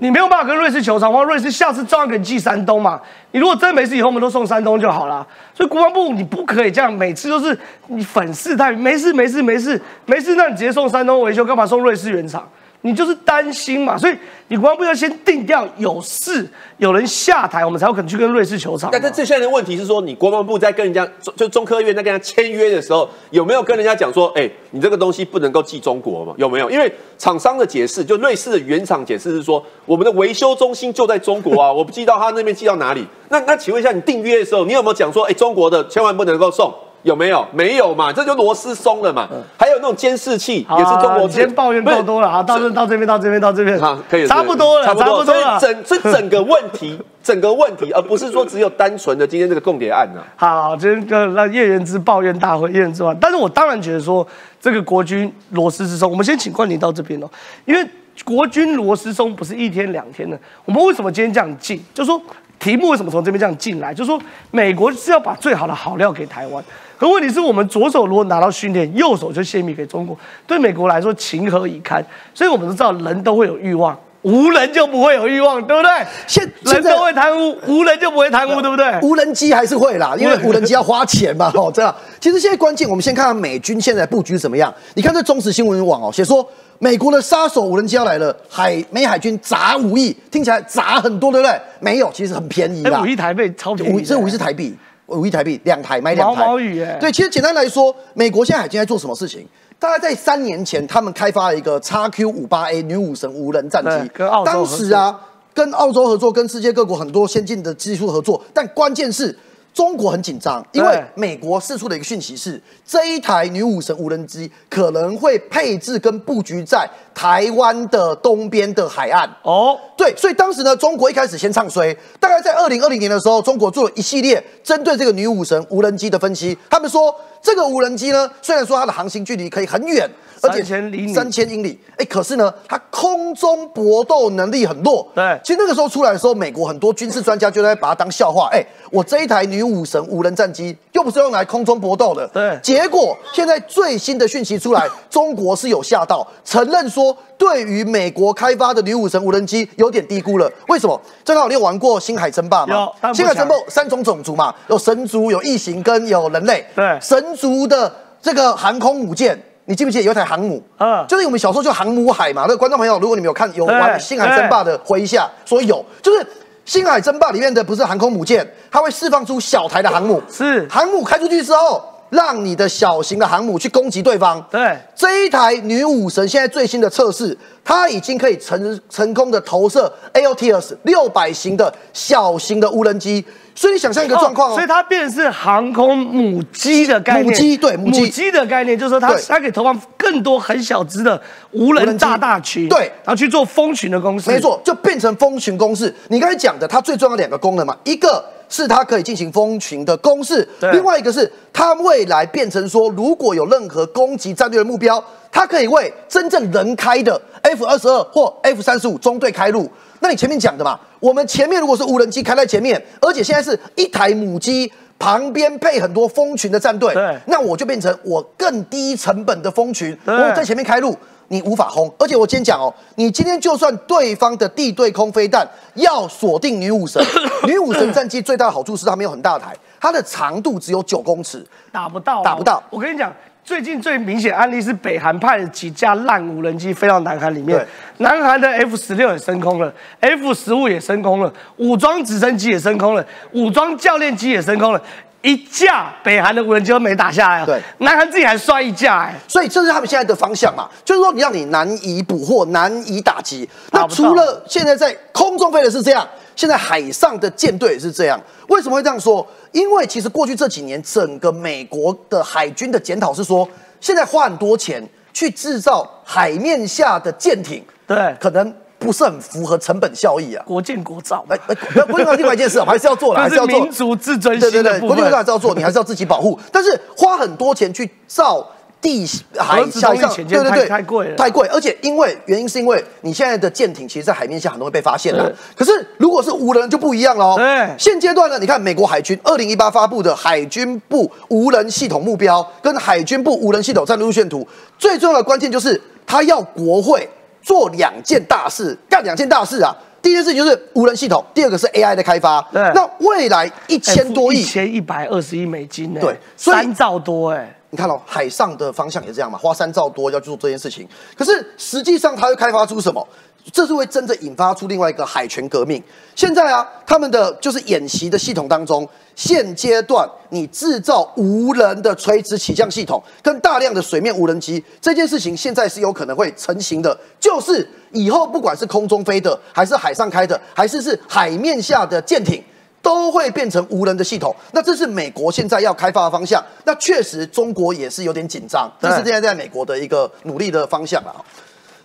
[0.00, 3.00] 你没有办法跟瑞士球场的话，瑞士下次照样给你寄山东嘛。
[3.32, 5.26] 你如果真没事，以后我们都送山东就好了。
[5.52, 7.58] 所以国防部你不可以这样，每次都是
[7.88, 12.48] 你粉饰太平，没事没事没事没事，那你直接送山东维修，干嘛送瑞士原厂？
[12.86, 18.90] 你就是担心嘛，所以你国防部要先定调有事，有人下台，我们才有可能去跟瑞士球场。
[18.92, 26.32] 但这这现在的问题是说，你国防部在跟人家就中科院在跟人家签约的时候，有没有跟人家讲说，哎、你这个东西不能够寄中国嘛？
[26.36, 26.70] 有没有？
[26.70, 33.04] 因为厂商的解释，就瑞士的原厂解释是说，我们的维修中心就在中国啊， 我不知道他那边寄到哪里。
[33.30, 36.72] 那那请问一下，你订约的时候，你有没有讲说，哎、中国的千万不能够送？
[37.06, 37.46] 有没有？
[37.52, 39.28] 没有嘛，这就螺丝松了嘛。
[39.56, 45.56] 还有那种监视器也是中国好你先抱怨够多了啊，到这到这边到这边到这边，好，可以，差不多了，差不多所以了。
[45.60, 50.26] 整所以整个问题， 整个问题，而不是说只有单纯的今天这个共谍案啊。
[50.34, 53.16] 好，今天就让叶元之抱怨大会，叶元之完。
[53.20, 54.26] 但是我当然觉得说
[54.60, 57.30] 这个国军螺丝之松，我们先请冠霖到这边哦，
[57.66, 57.88] 因为
[58.24, 60.36] 国军螺丝松不是一天两天的。
[60.64, 61.80] 我们为什么今天这样进？
[61.94, 62.20] 就说
[62.58, 63.92] 题目为什么从这边这样进来？
[63.94, 66.62] 就是说美国是要把最好的好料给台湾，
[66.98, 70.16] 可问题是我们左手如果拿到训练，右手就泄密给中国，
[70.46, 72.04] 对美国来说情何以堪？
[72.34, 73.98] 所以我们都知道人都会有欲望。
[74.22, 75.90] 无人就不会有欲望，对不对？
[76.26, 78.98] 现人都会贪污，无人就不会贪污，对不对？
[79.00, 81.94] 无人机还是会啦，因为无人机要花钱嘛，哦，这样。
[82.18, 84.74] 其实现在关键，我们先看看美军现在布局怎么样。
[84.94, 86.44] 你看这中时新闻网哦，写说
[86.78, 91.60] 美国的杀手无人机要来了，海美海军砸五亿，听起来砸很多，对不对？
[91.80, 96.40] 没有，其实很便宜啦哎，五，亿台币超便宜，五这五亿是台币，五亿台币两台买两台。
[96.40, 99.46] 毛毛雨哎对，其实简单来说，美国现在海军在做什么事情？
[99.78, 104.10] 大概在三年前，他们开发了一个 XQ 五八 A 女武神无人战机，
[104.44, 105.20] 当时啊，
[105.54, 109.36] 跟澳洲合作，跟世界各国很多先进的技术合作，但关键是。
[109.76, 119.28] 中国很紧张，因为美国释出的一个讯息是，这一台女武神无人机可能会配置跟布局在台湾的东边的海岸。
[119.42, 126.56] 哦，对，所以当时呢，中国一开始先唱衰，大概在二零二零年的时候，中国做了一系列针对这个女武神无人机的分析。
[126.70, 130.10] 他们说，这个无人机呢，虽然说它的航行距离可以很远，
[130.42, 135.06] 而且3000厘米三千英里，哎，可是呢，它空中搏斗能力很弱。
[135.14, 138.48] 对其实那个时候出来的时候，美国很多军事专家就在把它当笑话。
[138.52, 142.26] 哎，我这一台女武神无人战机又不是用来空中搏斗的。
[142.28, 150.50] 对结果现在最新的讯息出来， 中国是有吓到，承认说对于美国开发的女武神无人机有点低估了。
[150.68, 151.00] 为什么？
[151.24, 156.64] 正好你有玩过《星海争霸》吗星海争霸强三种种族嘛，有神族、有异形跟有人类。
[156.74, 159.40] 对神族的这个航空母舰。
[159.66, 160.62] 你记不记得有一台航母？
[160.78, 162.42] 嗯就是我们小时候就航母海嘛。
[162.42, 166.24] 那个观众朋友，如果你们有看有玩对《星海争霸》的，回一下，说有，就是
[166.64, 174.44] 《星海争霸》里面的不是航空母舰，它会释放出小台的航母，是航母开出去之后，让你的小型的航母去攻击对方。
[174.50, 183.24] 对这一台女武神现在最新的测试，它已经可以成成功的投射 AOTS 六百型的小型的无人机。
[183.56, 191.20] 所以你想象一个状况哦，所以它变成是航空母机的概念，母机对母机的概念，就是说它它可以投放更多很小只的
[191.52, 192.80] 无人无人机大大群，对。
[193.02, 195.92] 然后去做蜂群的公司，没，错，就变成蜂群公式。
[196.08, 200.70] 你刚才讲的，它最重要的两个功能嘛，一个是它可以进行蜂群的公式，对。
[200.72, 209.70] 另外一个是它未来变成说，如果有任何攻击战略的目标，它可以为真正人开的 F 二十二或 F 三十五中队开路。
[210.00, 214.72] 那你前面讲的嘛，我们前面如果是无人机开在前面，而且现在是一台母机。
[214.98, 220.96] 旁边配很多蜂群的战队，对那我就变成我更低成本的蜂群，对我在前面开路，
[221.28, 221.86] 你无法轰。
[221.98, 227.04] 而且我今天讲哦，你今天就算对方的地对空飞弹要锁定女武神，
[227.44, 231.46] 女武神战机最大的好处是它没有很大台，它的长度只有九公尺。
[231.70, 233.12] 打不到，打不到我跟你讲，
[233.46, 237.64] 最近最明显案例是北韩派了几架烂无人机飞到南韩里面，
[237.98, 244.82] 南韩的 F 十六也升空了，F 十五也升空了，武装直升机也升空了，武装教练机也升空了。
[245.22, 253.48] 一架北韩的无人机都没打下来、啊，对南韩自己还摔一架、哎，所以这是他们现在的方向嘛，就是说你让你难以捕获、难以打击。
[253.70, 258.20] 那除了现在在空中飞的是这样，现在海上的舰队也是这样。
[258.48, 259.26] 为什么会这样说？
[259.52, 263.48] 因为其实过去这几年，整个美国的海军的检讨是说，
[263.80, 270.44] 现在花很多钱去制造海面下的舰艇，对可能不是很符合成本效益啊。
[270.46, 271.54] 国建国造，哎哎，
[271.86, 273.70] 不不是另外一件事啊， 还是要做了，还是要做民。
[273.72, 275.24] 族自尊心对对对，国建国际规划还。
[275.24, 276.38] 是要做，你还是要自己保护。
[276.52, 278.46] 但是花很多钱去造
[278.86, 279.04] 地
[279.36, 281.44] 海上，潜舰太太贵了太贵。
[281.48, 285.34] 而且因为原因是因为你现在的舰艇其实，在海面下很容易被发现的。
[285.56, 287.34] 可是如果是无人就不一样了哦。
[287.36, 294.46] 对现阶段呢，你看美国海军二零一八发布的海军部无人系统目标跟海军部无人系统战略路线图，
[294.78, 297.08] 最重要的关键就是他要国会
[297.42, 299.74] 做两件大事，干两件大事啊。
[300.00, 302.40] 第一件事情就是无人系统，第二个是 AI 的开发。
[302.52, 310.88] 对那未来一千多亿一，千一百二十亿美金呢、对三兆多哎、你看哦，海上的方向也这样嘛，花三兆多要去做这件事情。
[311.16, 313.06] 可是实际上，它会开发出什么？
[313.52, 315.80] 这是会真正引发出另外一个海权革命。
[316.16, 326.96] 现在啊，他们的就是演习的系统当中，现阶段你制造无人的垂直起降系统跟大量的水面无人机这件事情，现在是有可能会成型的。
[327.20, 332.42] 就是以后不管是空中飞的，还是海上开的，还是是海面下的舰艇。
[332.86, 334.32] 都会变成无人的系统。
[334.52, 336.40] 那这是美国现在要开发的方向。
[336.62, 341.12] 那确实中国也是有点紧张，这是现在在美国的一个努力的方向了。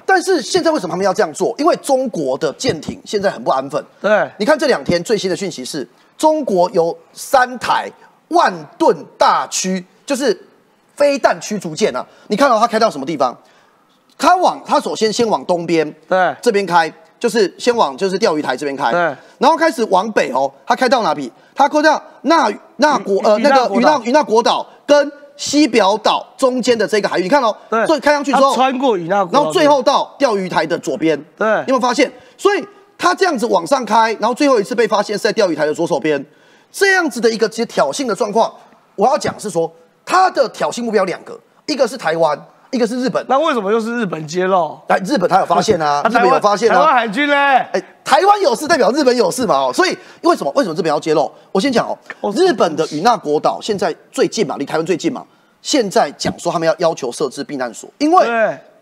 [0.06, 1.56] 但是现在为什么他们要这样做？
[1.58, 3.84] 因为中国的舰艇现在很不安分。
[4.00, 5.88] 对，你看这两天最新的讯息是，
[6.20, 7.92] 中国有三台
[8.28, 10.40] 万吨大驱，就是
[10.96, 12.06] 飞弹驱逐舰啊。
[12.28, 13.36] 你看到它开到什么地方？
[14.20, 19.00] 它往它首先先往东边，对这边开，就是先往就是钓鱼台这边开，对，
[19.38, 21.32] 然后开始往北哦，它开到哪里？
[21.54, 31.48] 它开到那那国呃那个与那与那国岛跟西表岛中间的这个海域，你看哦，对，开上去之后，它穿过与那国岛，然后最后到钓鱼台的左边，对。
[31.48, 32.12] 你有没有发现？
[32.36, 36.26] 所以他这样子往上开，然后最后一次被发现是在钓鱼台的左手边，
[36.72, 38.52] 这样子的一个其实挑衅的状况，
[38.96, 39.72] 我要讲是说，
[40.04, 42.40] 他的挑衅目标两个，一个是台湾，
[42.72, 43.24] 一个是日本。
[43.30, 44.80] 那为什么又是日本揭露？
[44.88, 46.94] 来，日本他有发现啊， 日本有发现台湾啊。
[46.94, 49.56] 海军嘞，哎，台湾有事代表日本有事嘛？
[49.56, 51.32] 哦，所以为什么为什么日本要揭露？
[51.52, 55.24] 我先讲哦哦，日本的与那国岛现在最近嘛，离台湾最近嘛，
[55.62, 58.26] 现在讲说他们要要求设置避难所，因为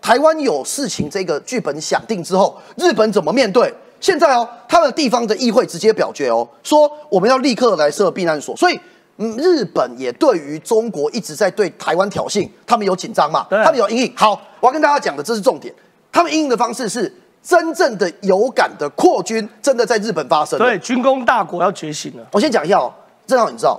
[0.02, 3.74] 台湾有事情这个剧本想定之后，日本怎么面对？
[4.00, 8.80] 现在哦，他们地方的议会直接表决哦，说我们要立刻来设避难所，所以。
[9.22, 13.46] 嗯，日本也对于中国一直在对台湾挑衅，他们有紧张嘛？
[13.50, 14.14] 对他们有阴影。
[14.16, 15.76] 好，我要跟大家讲的这是重点，
[16.10, 20.66] 他们阴影的方式是真正的有感的扩军，真的在日本发生了。
[20.66, 22.26] 对，军工大国要觉醒了。
[22.32, 22.94] 我先讲一下哦，
[23.28, 23.78] 正好你知道，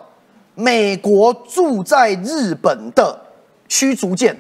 [0.55, 3.19] 美国驻在日本的
[3.67, 4.39] 驱逐舰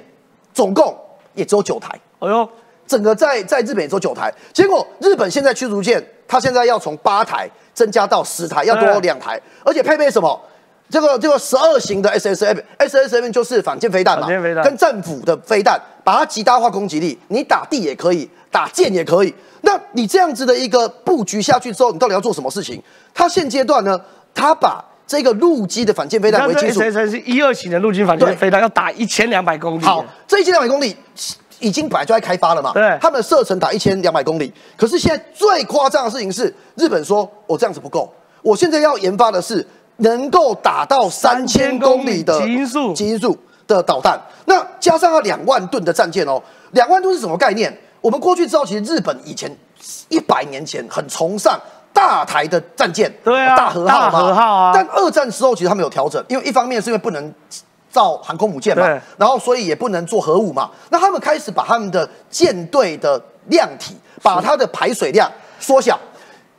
[0.52, 0.94] 总共
[1.34, 2.46] 也只有九台，哎呦，
[2.86, 4.30] 整个在在日本也只有九台。
[4.52, 10.38] 结果日本现在驱逐舰，它现在要从八台增加到十台，要多对两台，而且配备什么？
[10.90, 19.32] 这个这个十二型的 SSM，SSM 就是反舰飞弹嘛，飞弹跟战斧的飞弹，把它极大化攻击力，你打地也可以，打舰也可以。
[19.62, 22.82] 那你这样子的一个布局下去之后，你到底要做什么事情？
[23.14, 24.00] 它现阶段呢，
[24.34, 29.84] 它把这个陆基的反舰飞弹为基础，S S 是一二型的陆基反舰飞弹，要打一千两百公里。
[29.84, 30.96] 好，这一千两百公里
[31.60, 39.66] 已经本来就在开发了嘛，对他们的射程打一千两百公里，可是现在最夸张的事情是，日本说我这样子不够，我现在要研发的是
[40.00, 43.36] 能够打到三千公里的极音速极音速
[43.66, 47.74] 的导弹，那加上了两万吨的战舰哦，两万吨是什么概念？
[48.00, 49.50] 我们过去知道，其实日本以前
[50.08, 51.58] 一百年前很崇尚。
[51.92, 57.34] 大台的战舰，对啊大和号嘛，大和号啊但二战时候其实他们有调整，因为一方面是因为不能
[57.90, 58.86] 造航空母舰嘛，
[59.18, 60.70] 然后所以也不能做核武嘛。
[60.90, 65.98] 那他们开始把他们的舰队的量体，把它的排水量缩小。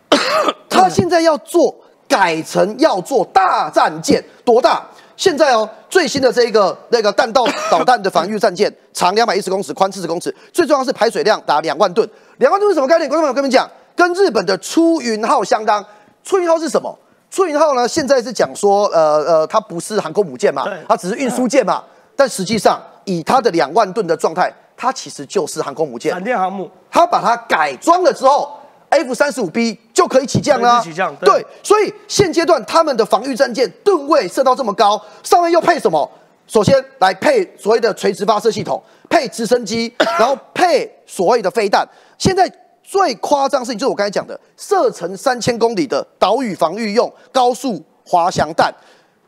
[0.69, 1.73] 他现在要做
[2.11, 4.85] 改成要做大战舰，多大？
[5.15, 12.07] 现在哦，最新的这个那个弹道导弹的防御战舰，长两百一十公尺，宽四十公尺，最重要是排水量达两万吨。
[12.37, 13.07] 两万吨是什么概念？
[13.07, 15.85] 观众朋友，我跟你们讲，跟日本的出云号相当。
[16.23, 16.93] 出云号是什么？
[17.29, 17.87] 出云号呢？
[17.87, 21.83] 现在是讲说，呃呃，它不是航空母舰嘛，它只是运输舰嘛。
[22.15, 26.23] 但实际上，以它的两万吨的状态，它其实就是航空母舰闪。
[26.23, 28.51] 电航母，它把它改装了之后
[28.91, 36.09] ，F 三十五 B 就可以起降啦、可以起降对对，所以现阶段他们的防御战舰吨位设到这么高，上面又配什么？
[36.47, 41.87] 首先来配所谓的垂直发射系统，配直升机， 然后配所谓的飞弹。
[42.17, 42.51] 现在
[42.83, 48.73] 最夸张的事情就是我刚才讲的，射程三千公里的岛屿防御用高速滑翔弹。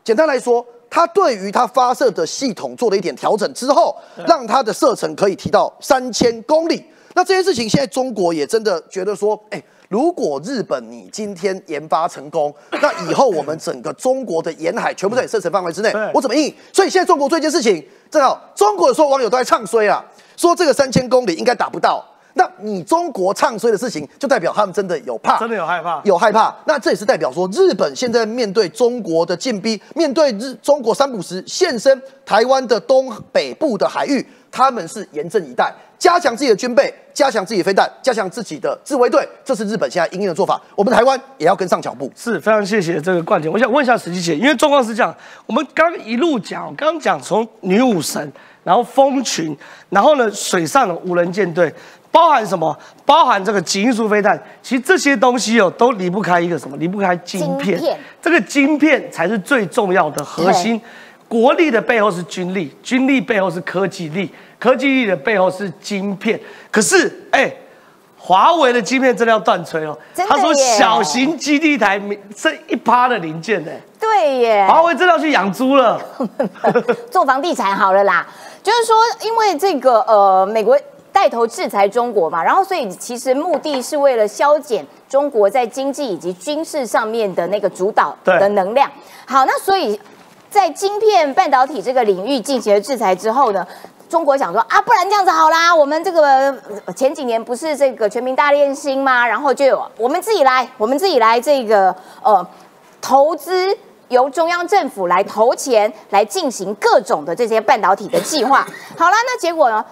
[0.04, 3.96] 简单来说，它对于它发射的系统做了一点调整之后，
[4.26, 6.84] 让它的射程可以提到三千公里。
[7.14, 16.52] 那这件事情，现在中国也真的觉得说，哎、如果日本你今天研发成功，那以后我们整个中国的沿海全部在你射程范围之内，我怎么应？
[16.72, 20.04] 所以现在中国做一件事情，正好中国有时候网友都在唱衰啊，
[20.36, 22.04] 说这个三千公里应该打不到。
[22.36, 26.02] 那你中国唱衰的事情，就代表他们真的有怕，真的有害怕。
[26.02, 40.62] 有害怕，那这也是代表说，日本现在面对中国的进逼，面对日中国三不时现身台湾的东北部的海域，他们是严阵以待，加强自己的军备，加强自己的飞弹，加强自己的自卫队，这是日本现在应应的做法。
[40.76, 42.08] 我们台湾也要跟上脚步。
[42.14, 43.50] 是非常谢谢这个冠廷。
[43.50, 45.12] 我想问一下石琪姐，因为状况是这样，
[45.46, 49.56] 我们刚一路讲，刚刚讲从女武神，然后蜂群，
[49.90, 51.74] 然后呢水上的无人舰队，
[52.12, 52.78] 包含什么？
[53.04, 56.76] 包含这个极音速飞弹，其实这些东西哦都离不开一个什么？
[56.76, 57.76] 离不开晶片。
[57.76, 60.80] 晶片这个晶片才是最重要的核心。
[61.28, 66.38] 国力的背后是军力，军力背后是科技力，科技力的背后是晶片。
[66.70, 67.52] 可是，哎、
[68.16, 69.98] 华为的晶片真的要断吹哦。
[70.14, 72.00] 他说小型基地台
[72.36, 76.00] 剩一趴的零件呢，对耶，华为真的要去养猪了。
[77.10, 78.26] 做房地产好了啦。
[78.62, 80.78] 就是说，因为这个呃，美国
[81.12, 88.90] 代带头制裁中国嘛，然后所以其实目的是为了消减中国在经济以及军事上面的那个主导的能量。
[89.24, 89.98] 好，那所以
[90.54, 93.66] 在晶片半导体这个领域进行了制裁之后呢？
[94.08, 99.26] 中国想说啊，不然这样子好啦，我们这个呃前几年不是这个全民大练心吗？
[99.26, 101.92] 然后就有我们自己来，我们自己来这个
[102.22, 102.46] 呃
[103.00, 103.76] 投资，
[104.06, 108.64] 由中央政府来投钱来进行各种的这些半导体的计划。
[108.96, 109.84] 好了，那结果呢？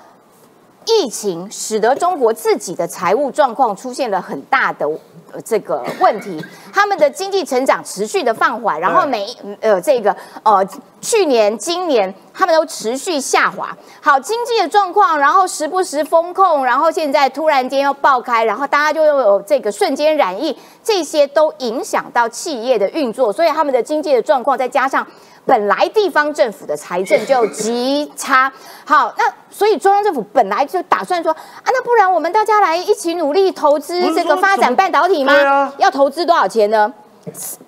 [0.85, 4.99] 疫情使得中国自己的财务状况出现了很大的呃
[5.45, 10.67] 这个问题，他们的经济成长持续的放缓，然后每一呃这个呃
[11.01, 13.77] 去年、今年他们都持续下滑。
[14.01, 25.07] 好，经济的状况，然后时不时风控，然后现在突然间又爆开，然后大家就有这个瞬间染疫，这些都影响到企业的运作，所以他们的经济的状况再加上。
[25.45, 28.53] 本来地方政府的财政就极差，
[28.85, 35.33] 好，那所以中央政府本来就打算说啊，那不然我们大家来一起努力投资这个发展半导体吗？
[35.33, 36.93] 啊要投资多少钱呢？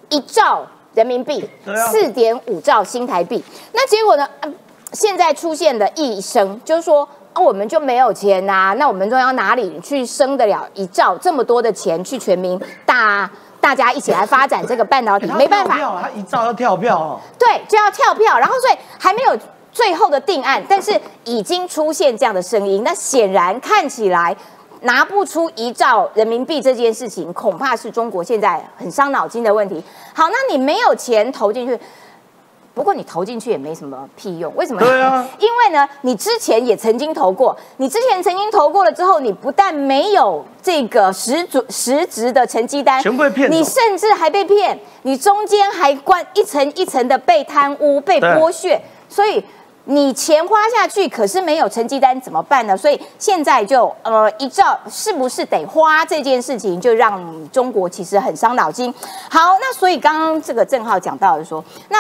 [0.09, 1.49] 一兆人民币
[1.93, 3.45] 四点五兆新台币。
[3.72, 4.28] 那结果呢？
[4.43, 4.55] 嗯
[4.93, 12.57] 现在出现的一声，就是说啊，我们就没有钱呐、那我们中央哪里去生得了一兆这么多的钱去全民
[12.87, 13.28] 大
[13.61, 15.26] 大家一起来发展这个半导体？
[15.32, 17.18] 没办法，他一兆要跳票哦。
[17.37, 19.37] 对，就要跳票，然后所以还没有
[19.75, 24.35] 最后的定案，但是已经出现这样的声音，那显然看起来
[24.83, 29.83] 拿不出一兆人民币这件事情，恐怕是中国现在很伤脑筋的问题。
[30.14, 31.79] 好，那你没有钱投进去。
[32.72, 34.81] 不过你投进去也没什么屁用，为什么？
[34.81, 49.45] 对啊 因为呢，你之前也曾经投过，你之前曾经投过了之后，你不但没有这个实足实质的成绩单，全部被骗你甚至还被骗，你中间还关一层一层的被贪污、被剥削，所以
[49.87, 52.74] 你钱花下去，可是没有成绩单怎么办呢？
[52.74, 58.93] 所以现在就呃一照是不是得花这件事情，就让中国其实很伤脑筋。
[59.28, 61.99] 好，那所以刚刚这个郑浩讲到的说，那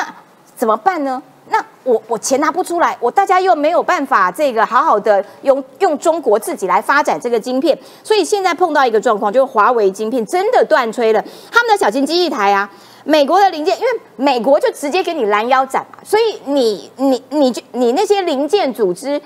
[0.56, 1.22] 怎么办呢？
[1.50, 11.22] 那我我钱拿不出来，我大家又没有办法这个好好的用用中国自己来发展这个晶片，所以现在碰到一个状况，就是华为晶片真的断炊了，
[11.52, 12.70] 他们的小型机一台啊。
[13.04, 19.20] 美国的零件，因为美国就直接给你拦腰斩嘛，所以你你你就你那些零件组织，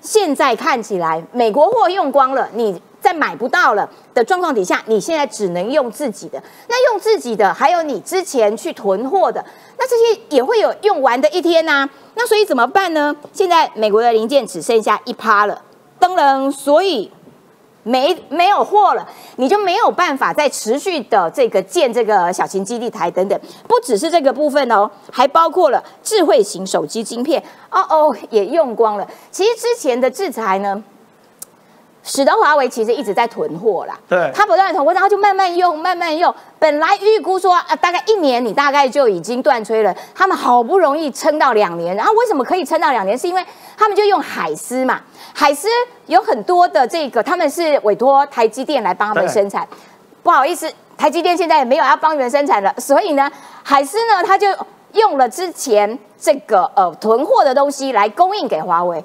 [0.00, 6.40] 现在看起来美国货用光了，你在买不到了的状况底下，你现在只能用自己的。
[6.68, 9.44] 那用自己的，还有你之前去囤货的，
[9.78, 13.16] 那这些也会有用完的一天呐、那所以怎么办呢？
[13.32, 15.62] 现在美国的零件只剩下一趴了，
[15.98, 17.10] 噔噔，所以
[17.84, 19.06] 没没有货了，
[19.36, 29.06] 你就没有办法再持续的这个建这个小型基地台等等，不只是这个部分哦，还包括了智慧型手机晶片，哦哦也用光了。
[29.30, 30.82] 其实之前的制裁呢，
[32.04, 36.32] 使得华为其实一直在囤货啦，对它不断的囤货，然后就慢慢用，慢慢用。
[36.60, 43.18] 本来预估说啊，大概一年你大概就已经断炊了，他们好不容易撑到两年，然后为什么可以撑到两年？
[43.18, 43.44] 是因为
[43.76, 45.00] 他们就用海思嘛，
[45.32, 45.68] 海思
[46.06, 49.66] 有很多的这个，他们是委托台积电来帮他们生产。
[50.22, 53.30] 不好意思，台积电现在也没有要帮原生产了，所以呢，
[53.62, 54.46] 海思呢他就
[54.92, 59.04] 用了之前这个呃囤货的东西来供应给华为。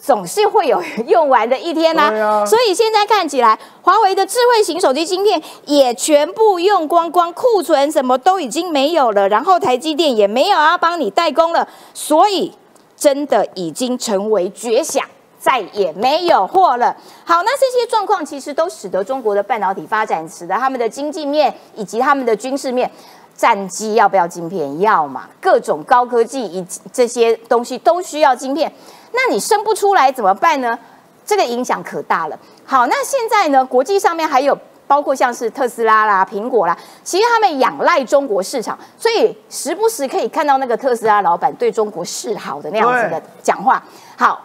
[0.00, 12.54] 总是会有用完的一天呐、对啊所以现在看起来，华为的智慧型手机芯片也全部用光光，库存什么都已经没有了，然后台积电也没有要帮你代工了，所以
[12.96, 15.04] 真的已经成为绝响。
[15.48, 16.94] 再也没有货了。
[17.24, 22.90] 好，那这些状况其实都使得中国的半导体发展，使得他们的经济面以及他们的军事面，
[23.34, 24.78] 战机要不要晶片？
[24.80, 28.70] 要嘛，各种高科技以及这些东西都需要晶片。
[29.12, 30.78] 那你生不出来怎么办呢？
[31.24, 32.38] 这个影响可大了。
[32.66, 43.82] 好，那现在呢，国际上面还有包括像是特斯拉啦、苹果啦，其实他们仰赖中国市场，所以时不时可以看到那个特斯拉老板对中国示好的那样子的讲话。
[44.14, 44.44] 好，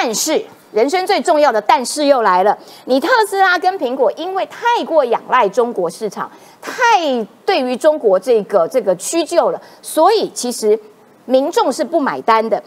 [0.00, 0.40] 但是
[0.70, 6.30] 人生最重要的但是又来了，你特斯拉跟苹果因为太过仰赖中国市场，
[6.62, 10.78] 太对于中国这个这个屈就了，所以其实
[11.24, 12.62] 民众是不买单的。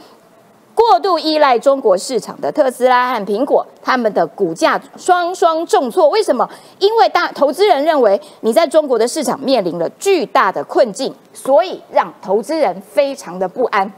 [0.76, 6.10] 过度依赖中国市场的特斯拉和苹果，他们的股价双双重挫。
[6.10, 6.50] 为什么？
[6.80, 13.90] 因为大投资人认为你在中国的市场面临了巨大的困境，所以让投资人非常的不安。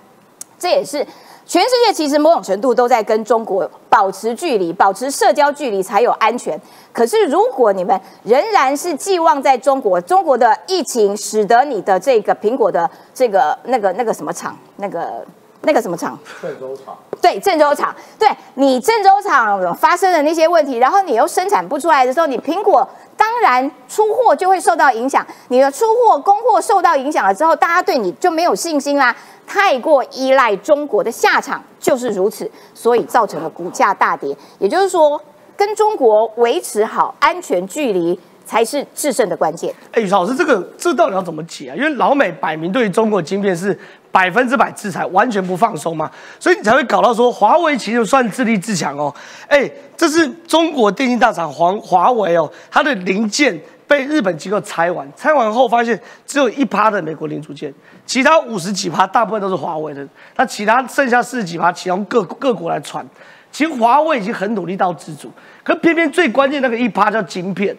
[0.60, 1.06] 这也是
[1.54, 6.60] 全世界其实某种程度都在跟中国保持距离，保持社交距离才有安全。
[6.92, 15.24] 可是如果你们仍然是寄望在中国，中国的疫情使得你的这个苹果的这个那个那个什么厂那个。
[15.64, 16.18] 那个什么厂？
[16.42, 16.98] 郑州厂。
[17.22, 22.86] 对，郑州厂，对你郑州厂发生的那些问题，然后你又生产不出来的时候，你苹果
[23.16, 25.26] 当然出货就会受到影响。
[25.48, 29.16] 你的出货供货受到影响了之后，大家对你就没有信心啦。
[29.48, 34.36] 太过依赖中国的下场就是如此，所以造成了股价大跌。
[34.60, 35.22] 也就是说，
[35.56, 39.74] 跟中国维持好安全距离才是制胜的关键。
[39.94, 41.76] 哎，宇老师，这个这到底要怎么解啊？
[41.76, 43.80] 因为老美摆明对中国晶片是。
[44.14, 46.10] 百分之百制裁，完全不放松嘛，
[46.40, 49.12] 所以你才会搞到说华为其实算自立自强哦。
[49.48, 57.74] 哎，这是中国电信大厂华华为哦，它的零件被日本机构拆完，拆完后发现只有一趴的美国零组件，
[58.06, 63.04] 其他五十几趴大部分都是华为的，那其他剩下四十几趴，其中各各国来传。
[63.52, 65.32] 其实华为已经很努力到自主，
[65.64, 67.76] 可偏偏最关键那个一趴叫晶片。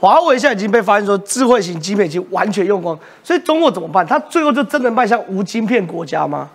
[0.00, 4.06] 华为现在已经被发现说智慧型晶片已经完全用光，所以中国怎么办？
[4.06, 6.48] 它最后就真的迈向无晶片国家吗？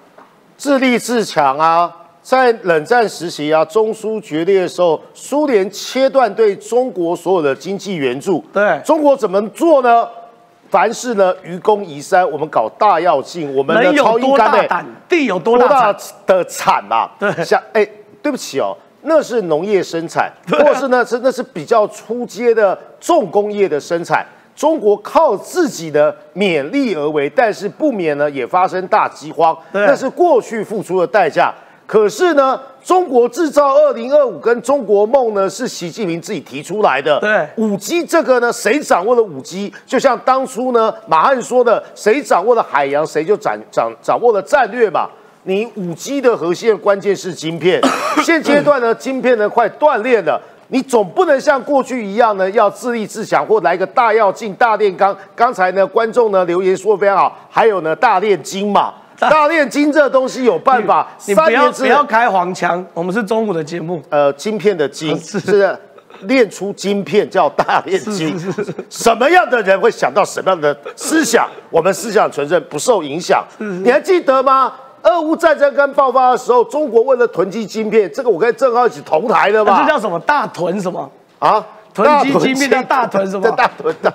[0.55, 8.41] 自立自强啊，在冷战时期啊，中苏决裂的时候，苏联切断对中国所有的经济援助。
[8.53, 10.07] 对，中国怎么做呢？
[10.69, 15.93] 凡事呢愚公移山，我们搞大跃进，我们的超应该的地有多大
[16.25, 17.11] 的产嘛？
[17.19, 17.85] 对，像哎，
[18.21, 18.75] 对不起哦。
[19.03, 24.25] 那是农业生产， 或是呢是那是比较出阶的重工业的生产。
[24.55, 31.51] 中国靠自己的勉力而为，但是不免呢也发生大饥荒，那是过去付出的代价。
[31.85, 37.19] 可是呢，中国制造二零二五跟中国梦呢是习近平自己提出来的。
[37.19, 45.09] 对，五 G 这个呢，谁掌握了五 G，就像当初呢马汉说的，谁掌握了海洋，谁就掌掌掌握了战略嘛。
[45.45, 47.81] 你五 G 的核心关键是晶片，
[48.23, 55.15] 现阶段呢，晶片呢快断裂了，你总不能像过去一样呢，要自立自强或来个大跃进、大炼钢。
[55.35, 61.07] 刚才呢，观众呢留言说非常好，还有呢，大炼金嘛，大炼金这东西有办法。
[61.25, 64.01] 你不要不要开黄腔，我们是中午的节目。
[64.09, 65.77] 呃，晶片的晶是
[66.21, 68.33] 炼出晶片叫大炼金，
[68.89, 71.49] 什么样的人会想到什么样的思想？
[71.69, 73.43] 我们思想纯正，不受影响。
[73.57, 74.71] 你还记得吗？
[75.03, 79.83] 俄乌战争刚爆发的时候，中国为了囤积晶片，这个我跟郑浩一起同台的吧？
[79.83, 80.19] 这叫什么？
[80.21, 81.09] 大囤什么？
[81.39, 81.65] 啊？
[81.93, 83.51] 囤积晶片叫大囤什么？
[83.51, 84.11] 大囤的，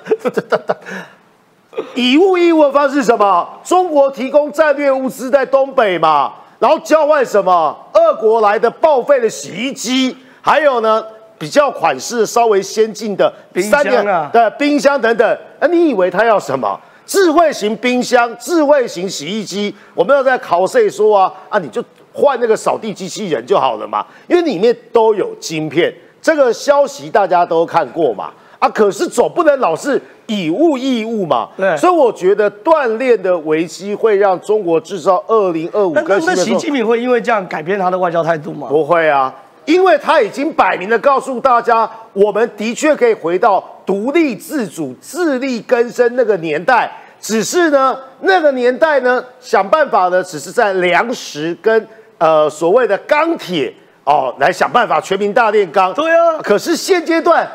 [1.94, 3.48] 以物易物的方式什么？
[3.62, 7.76] 中国提供战略物资在东北嘛，然后交换什么？
[7.92, 11.04] 俄国来的报废的洗衣机，还有呢
[11.38, 15.38] 比较款式稍微先进的冰箱啊，的冰箱等等。
[15.60, 16.80] 那你以为他要什么？
[17.08, 21.82] 智慧型冰箱、智慧型洗衣机，我们要在考试说啊啊，你就
[22.12, 25.90] 换那个扫地机器人就好了嘛，因为里面都有晶片。
[26.20, 31.48] 这个消息大家都看过嘛啊，可是总不能老是以物易物嘛。
[31.56, 35.94] 对，所以我觉得锻炼的危机会让中国制造二零二五。
[35.94, 38.66] 那那习近平会因为这样改变他的外交态度吗？
[38.68, 39.32] 不会啊，
[39.68, 43.62] 因为他已经摆明的告诉大家，我们的确可以回到。
[43.84, 51.88] 独立自主、自力更生那个年代，只是呢，那个年代呢，想办法呢，只是在粮食跟
[52.18, 53.72] 呃所谓的钢铁
[54.04, 55.94] 哦，来想办法全民大炼钢。
[55.94, 57.48] 对啊，可是现阶段，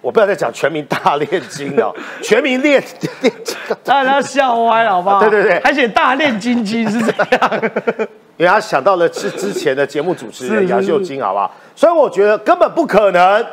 [0.00, 2.80] 我不要再讲全民大炼金了，全民炼
[3.20, 5.18] 炼金，大家笑歪了，好不好？
[5.20, 7.70] 对对对，还写大炼金金是这样，
[8.36, 11.54] 因为他想到了是之前的节目主持人杨秀金，好不好？
[11.76, 13.44] 所以我觉得根本不可能。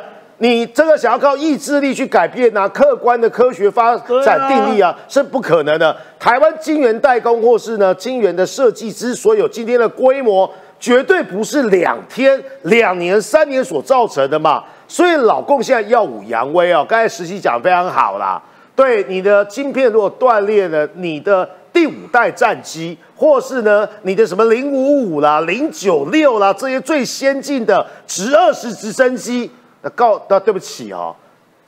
[0.42, 5.94] 你这个想要靠意志力去改变啊，客观的科学发展定力啊，是不可能的。
[6.18, 14.64] 台湾晶圆代工或是呢晶圆的设计之所以有今天的规模，绝对不是两天、两年、三年所造成的嘛。
[14.88, 18.42] 所以老共现在耀武扬威哦，刚才实习讲非常好啦。
[18.74, 29.50] 对你的晶片如果断裂了，你的第五代战机，或是呢你的什么零五五啦、零九六啦这些最先进的直二十直升机。
[29.82, 31.14] 那告那对不起哦，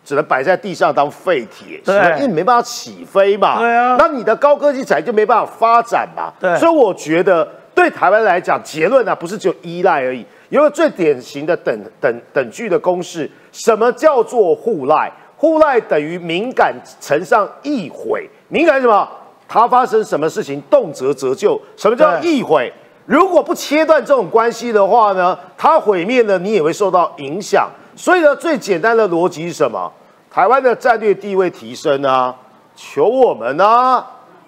[0.03, 3.59] 只能摆在地上当废铁，因为你没办法起飞嘛。
[3.59, 6.33] 对啊，那你的高科技产业就没办法发展嘛。
[6.41, 13.31] 对，所以我觉得对台湾来讲，结论呢不是只有依赖而已，有个最典型的等等等距的公式。
[13.51, 15.13] 什么叫做互赖？
[15.37, 18.27] 互赖等于敏感乘上易毁。
[18.49, 19.07] 敏感是什么？
[19.53, 21.61] 它发生什么事情，动辄折旧。
[21.77, 22.73] 什么叫易毁？
[23.05, 27.69] 如果不切断这种关系的话呢，它毁灭了，你也会受到影响。
[27.95, 29.93] 所以呢，最简单的逻辑是什么？
[30.31, 32.35] 台湾的战略地位提升啊，
[32.75, 34.03] 求我们啊，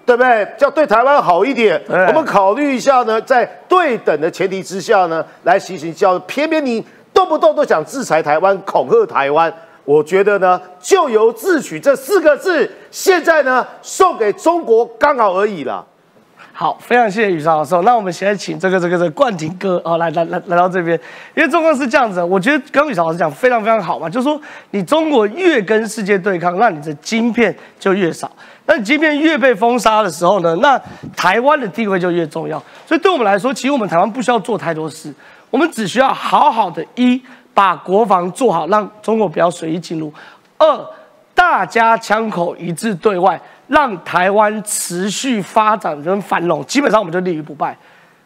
[0.07, 0.49] 对不对？
[0.57, 1.79] 叫对台湾好一点。
[1.87, 6.83] 我们考虑一下呢，在对等的前提之下呢，来进行交偏偏你
[7.13, 9.53] 动不动都想制裁台湾、恐吓台湾，
[9.85, 15.85] 我觉得呢，咎由自取这四个字，现在呢，送给中国刚好而已了。
[16.57, 17.75] 好，非常谢谢宇超老师。
[17.83, 20.97] 那我们现在请这个这个这个冠廷哥哦来来来来到这边，
[21.35, 28.31] 因为状况是这样子，我觉得刚刚宇超老师讲非常非常好嘛，就是说你中国越跟世界对抗，那你的晶片就越少。
[28.67, 30.81] 那你晶片越被封杀的时候呢，那
[31.17, 32.63] 台湾的地位就越重要。
[32.87, 35.13] 所以对我们来说，其实我们台湾不需要做太多事，
[35.51, 37.21] 我们只需要好好的一
[37.55, 40.13] 把国防做好，让中国不要随意进入；
[40.59, 40.87] 二
[41.35, 47.77] 大家枪口一致对外，让台湾持续发展跟繁荣，基本上我们就立于不败。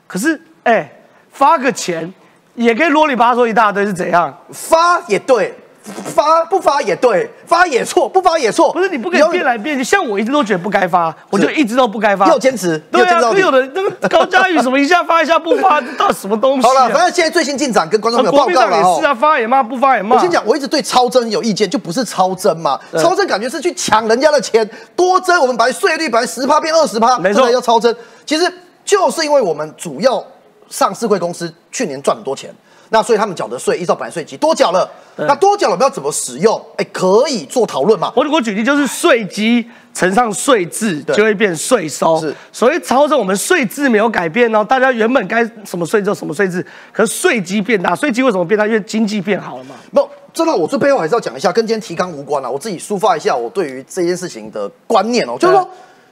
[0.06, 0.90] 可是，哎，
[1.30, 2.12] 发个钱
[2.54, 4.34] 也可以啰里吧嗦一大堆，是怎样？
[4.50, 5.54] 发也对，
[5.92, 8.72] 发不发也对，发也错，不发也错。
[8.72, 12.26] 不是你不可以变来变去，像我一直都觉得不该发，我就一直都不该发。
[12.28, 16.68] 要坚持，对啊，又有的那个高嘉宇什么一下发一下不发，这到底什么东西、啊？
[16.68, 19.06] 好了，反正现在最新进展跟观众朋友报告了哦也是。
[19.06, 20.16] 啊，发也骂，不发也骂。
[20.16, 22.78] 我先讲，我一直对超征有意见，就不是超征嘛。
[22.92, 27.94] 超征感觉是去抢人家的钱，多征我们本来税率本来十趴变二十趴，没错这才叫超征。
[28.26, 28.52] 其实
[28.84, 30.22] 就是因为我们主要
[30.68, 32.54] 上市贵公司去年赚很多钱，
[32.90, 36.60] 那所以他们缴的税依照本来税基多缴了，那多缴了我们要怎么使用？
[36.76, 38.12] 哎，可以做讨论嘛。
[38.16, 48.66] 我我举例就是税基乘上税制对就会变税收，是所以超着我们税制没有改变哦，大家原本该什么税就什么税制，可是税基变大，税基为什么变大？
[48.66, 49.74] 因为经济变好了嘛。
[49.90, 52.48] 没有，真的，我最背后还是要讲一下，跟今天提纲无关啊。
[52.48, 55.68] 我自己抒发一下我对于这件事情的观念哦，就是说，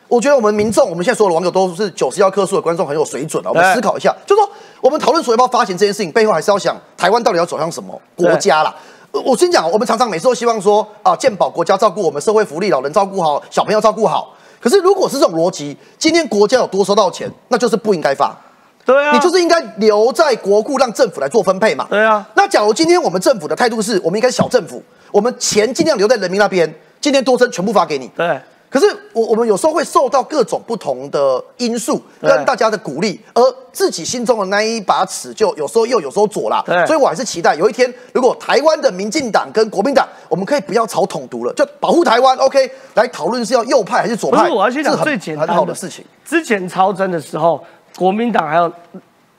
[0.08, 3.50] 我觉得我们民众，我们现在所有的网友都是九十幺棵树的观众，很有水准啊。
[3.50, 4.50] 我们对思考一下，就是说，
[4.80, 8.74] 我们讨论所要不要发行这件事情，背后还是要想台湾到底要走向什么国家啦。
[9.12, 14.34] 呃我先讲，我们常常每次都希望说啊，健保国家照顾我们社会福利，老人照顾好，小朋友照顾好。
[14.60, 18.36] 可是如果是这种逻辑，今天国家有多收到钱，那就是不应该发。
[18.84, 21.86] 对啊，你就是应该留在国库，让政府来做分配嘛。
[21.90, 22.24] 对啊。
[22.34, 28.08] 那假如今天我们政府的态度是我们应该是小政府，我们钱尽量留在人民那边，今天多征全部发给你。
[28.16, 28.40] 对。
[28.76, 36.62] 可是我我们有时候会受到各种不同的因素跟大家的鼓励，而自己心中的那一把尺就有时候右有时候左啦。
[36.66, 42.36] 对所以我还是期待有一天，如果台湾的民进党跟国民党，我们可以不要炒统独了，就保护台湾。
[42.36, 44.42] OK，来讨论是要右派还是左派。
[44.42, 46.04] 不是，我要先这很讲最简单的事情。。
[46.22, 47.64] 之前超真的时候，
[47.96, 48.70] 国民党还有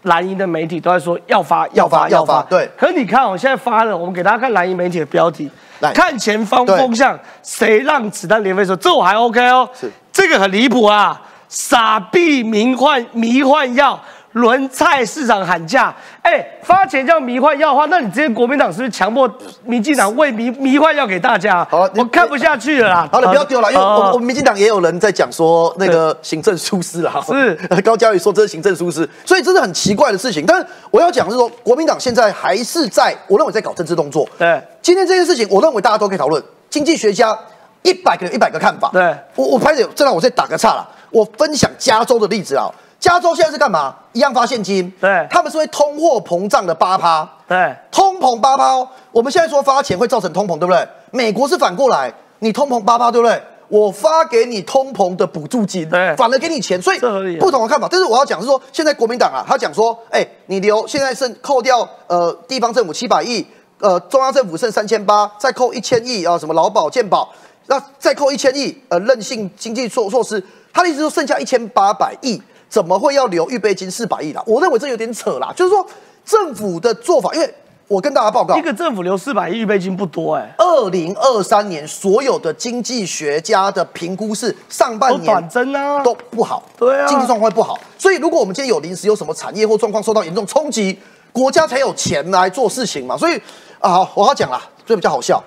[0.03, 5.51] 蓝营的媒体都在说要发要发要发对可是你看，我现在发了，我们给大家看蓝营媒体的标题来，
[5.93, 9.69] 看前方风向，谁让子弹连飞说，这我还 OK 哦。
[9.79, 11.21] 是这个很离谱啊！
[11.49, 13.97] 傻逼迷幻迷幻药。
[14.37, 19.29] 轮菜市场喊价，哎，发钱叫迷幻药的话，那你之前国民党是不是强迫
[19.65, 21.65] 民进党喂迷迷幻药给大家？
[21.69, 23.09] 好了我看不下去了啦。
[23.11, 30.45] 好了，不要丢了，因为我们好我们民进党也有人在讲说那个行政疏失了，是 高嘉宇说这是行政疏失，所以这是很奇怪的事情。
[30.45, 34.27] 但是我要讲的是说，国民党现在还是在我认为在搞政治动作。
[34.37, 36.41] 对今天这件事情，我认为大家都可以讨论。
[36.69, 37.37] 经济学家
[37.81, 38.89] 一百个有一百个看法。
[38.93, 40.87] 对我我拍的，这让我再打个岔了。
[41.09, 42.69] 我分享加州的例子啊，
[42.99, 43.95] 加州现在是干嘛？
[44.13, 44.91] 一样发现金。
[44.99, 47.27] 对他们是会通货膨胀的八趴。
[47.47, 50.87] 对，通膨八趴哦，我们现在说发钱会造成通膨，对不对？
[51.11, 53.41] 美国是反过来，你通膨八趴，对不对？
[53.69, 56.99] 我发给你通膨的补助金，对反而给你钱，所以
[57.37, 57.85] 不同的看法。
[57.91, 63.45] 但是我要讲是说，现在国民党啊，他讲说，哎、你留现在剩扣掉呃地方政府七百亿，
[63.79, 67.29] 呃中央政府剩三千八，再扣一千亿啊，什么劳保健保，
[67.65, 70.41] 那再扣一千亿呃韧性经济措措施，
[70.73, 74.43] 他的意思说剩下一千八百亿，怎么会要留预备金四百亿啦？
[74.45, 75.85] 我认为这有点扯啦，就是说
[76.25, 77.53] 政府的做法，因为
[77.87, 87.79] 我跟大家报告一，个政府留四百亿预备金不多哎、二零二三年所有的经济学家的评估是上半年增啊，都不好，对啊经济状况会不好。
[87.97, 90.99] 所以如果我们今天有临时有什么产业或状况受到严重冲击，
[91.31, 93.15] 国家才有钱来做事情嘛。
[93.17, 93.41] 所以
[93.79, 95.41] 啊，好我要讲啦，这比较好笑。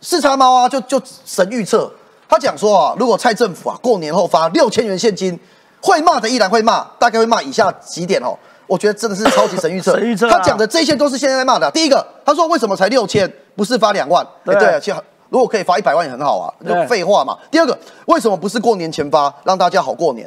[0.00, 1.92] 四叉猫啊，就就神预测，
[2.28, 5.38] 他讲说啊，如果蔡政府啊过年后发六千元现金，
[5.84, 8.34] 会骂的依然会骂，大概会骂以下几点哦。
[8.66, 9.92] 我觉得真的是超级神预测。
[10.00, 11.70] 神预测啊他讲的这些都是现在在骂的。
[11.72, 14.24] 第一个，他说为什么才六千，不是发两万？
[14.24, 14.96] 哎，对对啊，其实
[15.28, 17.36] 如果可以发一百万也很好啊，就对废话嘛。
[17.50, 20.26] 第二个，为什么不是过年前发，让大家好过年？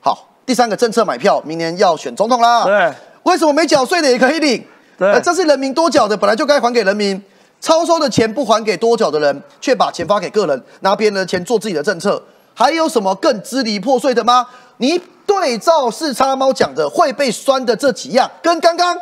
[0.00, 2.62] 好，第三个政策买票，明年要选总统啦。
[2.64, 2.92] 对，
[3.24, 4.64] 为什么没缴税的也可以领？
[4.96, 7.20] 对呃这是人民多缴的，本来就该还给人民。
[7.60, 12.20] 超收的钱不还给多缴的人，却把钱发给个人，拿别人的钱做自己的政策，
[12.54, 14.46] 还有什么更支离破碎的吗？
[14.78, 18.96] 你对照四叉猫讲的会被酸的这几样，跟刚刚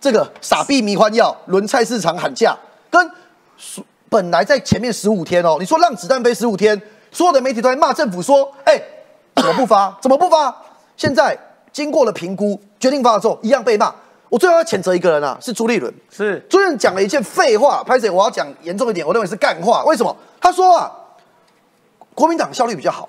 [0.00, 2.56] 这个傻逼迷幻药轮菜市场喊价，
[2.90, 3.10] 跟
[4.08, 6.80] 本来在前面十五天哦，你说让子弹飞十五天，
[7.10, 8.80] 所有的媒体都在骂政府说，哎、
[9.34, 9.96] 怎么不发？
[10.00, 10.54] 怎么不发？
[10.96, 11.36] 现在
[11.72, 13.92] 经过了评估，决定发了之后，一样被骂。
[14.28, 15.92] 我最后要谴责一个人啊，是朱立伦。
[16.10, 18.10] 是朱立伦讲了一件废话，拍谁？
[18.10, 19.84] 我要讲严重一点，我认为是干话。
[19.84, 20.14] 为什么？
[20.40, 20.92] 他说啊，
[22.16, 23.08] 国民党效率比较好。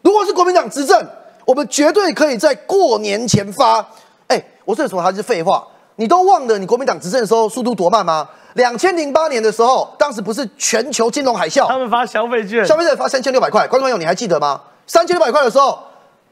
[0.00, 1.06] 如果是国民党执政，
[1.44, 3.84] 我们绝对可以在过年前发。
[4.28, 5.66] 哎，我这说还是废话，
[5.96, 8.28] 你都忘了你国民党执政的时候速度多慢吗？
[8.54, 14.60] 两千零八年的时候，当时不是全球金融海啸，他们发消费券，消费券发三千六百块，观众朋友你还记得吗？
[14.86, 15.78] 三千六百块的时候，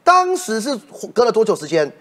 [0.03, 0.75] 当时是
[1.13, 1.91] 隔了多久时间？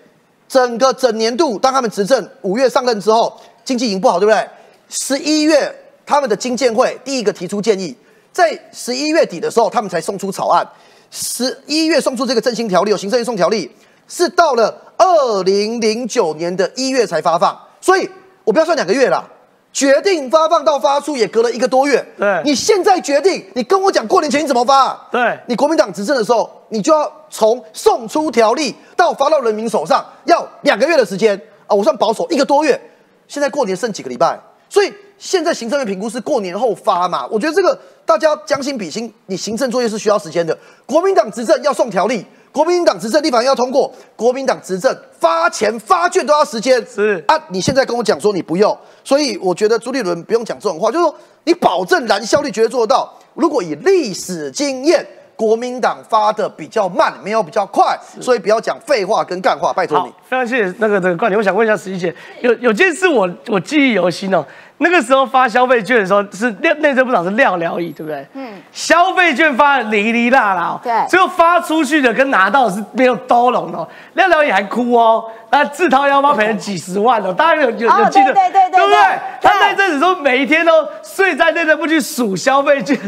[0.48, 4.48] 整个整年度，当他们执政五月上任之后，经济已经不好，对不对？
[4.88, 5.74] 十一月
[6.06, 7.96] 他们的经建会第一个提出建议，
[8.36, 10.62] 在十一月底的时候，他们才送出草案。
[11.10, 13.70] 十一月送出这个振兴条例，有行政运送条例，
[14.06, 17.58] 是到了二零零九年的一月才发放。
[17.80, 18.06] 所以
[18.44, 19.26] 我不要算两个月了，
[19.72, 22.06] 决定发放到发出也隔了一个多月。
[22.18, 25.08] 对你现在决定，你跟我讲过年前你怎么发？
[25.10, 31.74] 对你国民党执政的时候，你就要从送出条例到发到人民手上，要两个月的时间啊！
[31.74, 32.78] 我算保守一个多月。
[33.28, 37.26] 现在过年剩几个礼拜，所以现在行政院评估是过年后发嘛？
[37.30, 40.56] 我觉得这个大家将心比心，你行政作业是需要时间的。
[40.84, 46.84] 国民党执政要送条例，国民党执政立法院要通过，国民党执政发钱发券都要时间。
[46.86, 51.14] 是啊，你现在跟我讲说你不用，所以我觉得朱立伦不用讲这种话，就是说
[51.44, 53.12] 你保证燃效率绝对做得到。
[53.34, 61.38] 如果以历史经验，国民党发的比较慢，没有比较快，所以不要讲废话跟干话，拜托你。，非常谢谢那个那个观点。
[61.38, 64.42] 我想问一下石一姐，有有件事我我记忆犹新哦。
[64.78, 68.26] 那个时候发消费券的时候是廖内政部长是廖疗义，对不对？
[68.34, 68.60] 嗯。
[68.72, 73.88] 消费券发的哩哩啦啦、哦，对最后发出去的跟拿到的是没有兜拢的哦。
[74.14, 77.32] 廖疗义还哭哦，那自掏腰包赔了几十万哦。
[77.32, 79.18] 大家有有哦有记得对对对对不对对？
[79.40, 82.98] 他那阵子说每一天都睡在内政部去数消费券，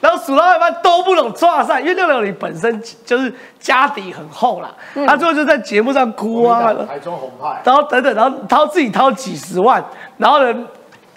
[0.00, 6.74] 然后数到一半都不懂抓上，因为廖疗义本身就是家底很厚啦，嗯他最后就在节目上哭啊。
[6.86, 7.62] 台中红派。
[7.64, 9.82] 然后等等，然后掏自己掏几十万，
[10.18, 10.54] 然后呢，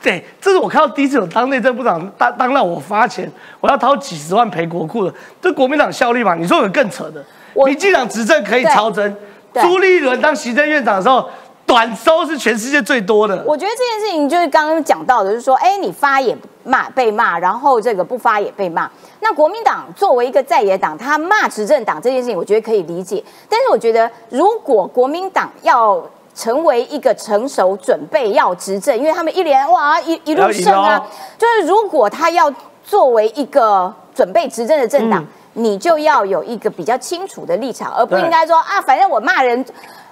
[0.01, 3.29] 对，这是我看到第一次有当内政部长当当让我发钱，
[3.59, 6.35] 我要掏几十万赔国库的，这国民党效力嘛？
[6.35, 7.23] 你说有更扯的，
[7.53, 9.15] 我民进党执政可以超增，
[9.53, 11.27] 朱立伦当行政院长的时候，
[11.65, 13.43] 短收是全世界最多的。
[13.45, 18.89] 我觉得这件事情就是刚刚讲到的，就是说，哎，你发也骂被骂，然后这个不发也被骂。
[19.19, 23.23] 那国民党作为一个在野党，他骂执政党这件事情，我觉得可以理解。
[23.49, 26.01] 但是我觉得，如果国民党要
[26.37, 30.97] 成为一个成熟准备要执政，因为他们一连哇一一路胜啊。
[30.97, 31.01] 哦，
[31.37, 35.27] 就是如果他要作为一个准备执政的政党，嗯。
[35.57, 39.65] 你就要有一个比较清楚的立场，而不应该说啊，反正我骂人。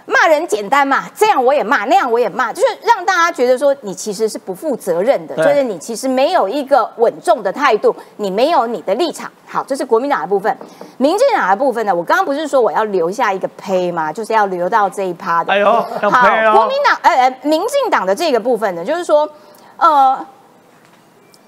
[0.05, 9.31] 骂人简单嘛，这样我也骂，那样我也骂，就是让大家觉得说你其实是不负责任的，就是你其实没有一个稳重的态度，你没有你的立场。
[9.47, 10.55] 好，这是国民党的部分，
[10.97, 11.95] 民进党的部分呢？
[11.95, 14.13] 我刚刚不是说我要留下一个胚吗？
[14.13, 15.53] 就是要留到这一趴的。
[15.53, 16.53] 哎呦，好。
[16.53, 19.27] 国民党呃呃，民进党的这个部分呢，就是说，
[19.77, 20.25] 呃，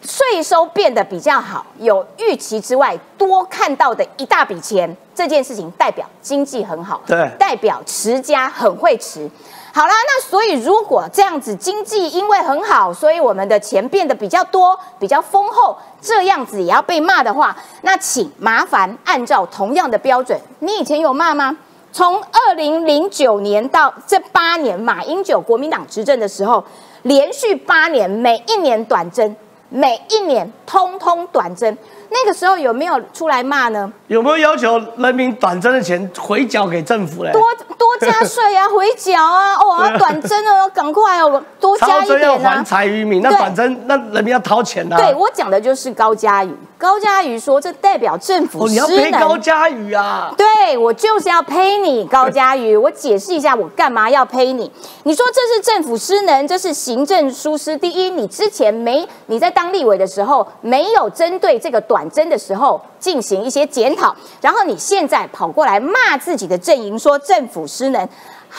[0.02, 9.28] 税收变得比较好，有预期之外多看到的一大笔钱，这件事情代表经济很好，对代表持家很会持。
[9.74, 21.58] 好啦，那所以如果这样子经济因为很好，所以我们的钱变得比较多、比较丰厚，这样子也要被骂的话，那请麻烦按照同样的标准，你以前有骂吗？
[21.92, 26.64] 从二零零九年到这八年，马英九国民党执政的时候，
[27.02, 29.36] 连续八年，每一年短征，
[29.70, 31.76] 每一年通通短增。
[32.10, 33.92] 那个时候有没有出来骂呢？
[34.08, 37.32] 有没有要求人民短征的钱回缴给政府嘞？
[37.32, 37.42] 多
[37.78, 42.64] 多加税啊， 回缴啊，哦，啊短征哦，赶快哦，多加一超征要还点啊。
[42.64, 49.42] 财于民，那短征那人民要掏钱呐、对我讲的就是高嘉瑜，高嘉瑜说这代表政府哦，你要失赔高能。
[49.42, 50.32] 嘉瑜啊！
[50.38, 52.78] 对我就是要呸你，高嘉瑜。
[52.78, 54.72] 我解释一下，我干嘛要呸你？
[55.04, 57.76] 你说这是政府失能，这是行政疏失。
[57.76, 68.08] 第一，你之前没你在当立委的时候，没有针对这个短征的时候进行一些检讨，然后你现在跑过来骂自己的阵营，说政府失能。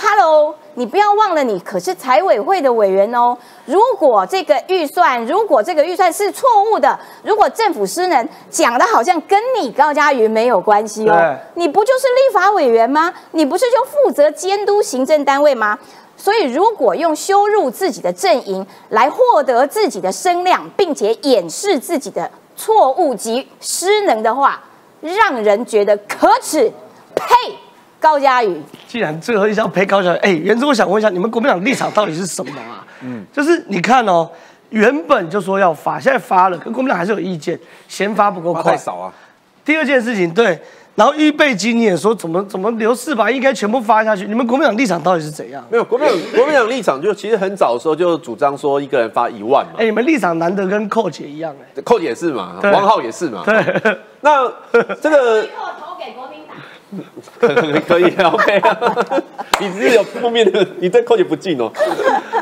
[0.00, 3.36] Hello，你不要忘了，你可是财委会的委员哦。
[3.64, 11.36] 如果这个预算，如果这个预算是错误的，如果政府失能，讲的好像跟你高嘉瑜没有关系哦。
[11.54, 13.12] 你不就是立法委员吗？
[13.32, 15.76] 你不是就负责监督行政单位吗？
[16.16, 24.62] 所以，如果用羞辱自己的阵营来获得自己的声量，并且掩饰自己的错误及失能的话，
[25.00, 26.72] 让人觉得可耻。
[27.16, 27.58] 呸！
[28.00, 32.86] 高嘉宇，既然最后一是要陪高嘉瑜，哎，原之我想问一下，你们国民党立场到底是什么啊？
[33.02, 34.28] 嗯，就是你看哦，
[34.70, 38.76] 原本就说要发，现在发了，可国民党还是有意见，嫌发不够快太。
[38.76, 39.12] 少啊。
[39.64, 40.58] 第二件事情，对，
[40.94, 44.26] 然后预备金你也说怎么怎么留四百，应该全部发下去。
[44.26, 45.62] 你们国民党立场到底是怎样？
[45.70, 53.42] 没有国民党，国民党立场就其实很早的时候就主张说一个人发一万嘛哎，，你们立场难得跟寇姐一样，哎，寇姐也是嘛，王浩也是嘛。
[53.44, 54.50] 对，那
[55.02, 55.42] 这个
[55.78, 56.37] 投给国民
[56.90, 57.82] 党。
[57.86, 59.22] 可以啊，OK 啊，
[59.60, 61.70] 你只是有负面的，你对寇姐不敬哦。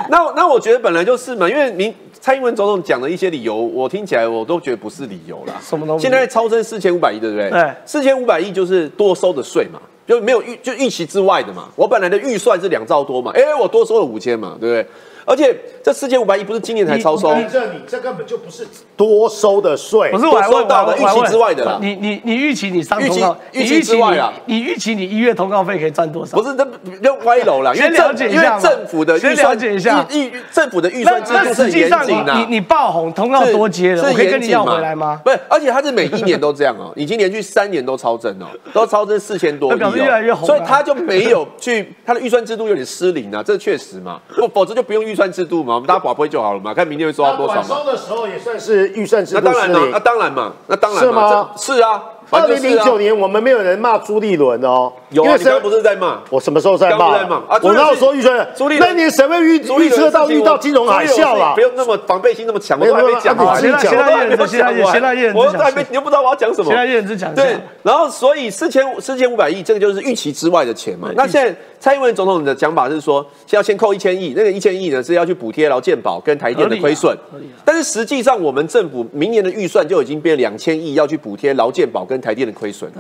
[0.08, 5.54] 那那我觉得本来就是嘛，因为您蔡英文总统讲的一些理由，我听起来我都觉得不是理由啦。
[5.60, 7.50] 什么东西现在超征四千五百亿，对不对？
[7.50, 11.68] 对四千五百亿就是多收的税嘛，就没有预就预期之外的嘛。
[11.76, 14.86] 我本来的预算是两兆多嘛，哎，我多收了五千嘛，对不对？
[15.26, 18.66] 而且这四千五百亿不是今年才超收，这你这根本就不是
[18.96, 21.78] 多收的税，不是我收到的预期之外的啦。
[21.82, 24.32] 你你你预期你上预期通告，预期之外啊。
[24.46, 26.36] 你你预期你一月通告费可以赚多少？
[26.36, 26.64] 不是这
[27.02, 28.60] 就歪楼了，因为先了政因为解一下嘛。
[28.60, 30.06] 政府的预算了解一下。
[30.10, 32.32] 预预政府的预算制度是严上你谨的。
[32.32, 32.38] 啊。
[32.38, 35.20] 你你爆红通告多接了，是我可以跟你要回来吗？
[35.24, 40.46] 不是，而且他是每一年都这样哦， 已经连续三年都超增哦，都超增四千多亿哦，越来越红啊。
[40.46, 47.76] 所以他就没有去他的预算制度有点失灵啊，这确实嘛，不否则就不用预算制度嘛，我们大家保不会就好了嘛，看明天会收到多少短嘛。
[47.76, 49.98] 收的时候也算是预算制度那当然嘛，灵那。
[49.98, 56.18] 当然嘛，那当然是吗嘛，是啊，二零零九年我们没有人骂朱立伦哦，有啊，因为你刚刚不是在骂？
[56.30, 56.98] 我什么时候在骂？
[56.98, 58.48] 刚刚在骂啊我哪有立伦是说预算？
[58.56, 61.60] 朱立伦那年谁会预预测到遇到金融海啸啦不？
[61.60, 63.60] 用那么防备心那么强，我有都还没讲完。
[63.60, 66.66] 现在我都还没有现在现在现在我都还没，你又不知道我要讲什么。
[66.66, 71.10] 现在一人只讲对，然后所以四千四千五百亿，这个就是预期之外的钱嘛。
[71.14, 77.16] 那现在蔡英文总统的讲法是说，先要先扣一千亿，那个一千亿呢是要去补贴劳健保跟台电的亏损。
[77.64, 82.90] 但是实际上，我们政府明年的预算就已经变两千亿，要去补贴劳健保跟台电的亏损。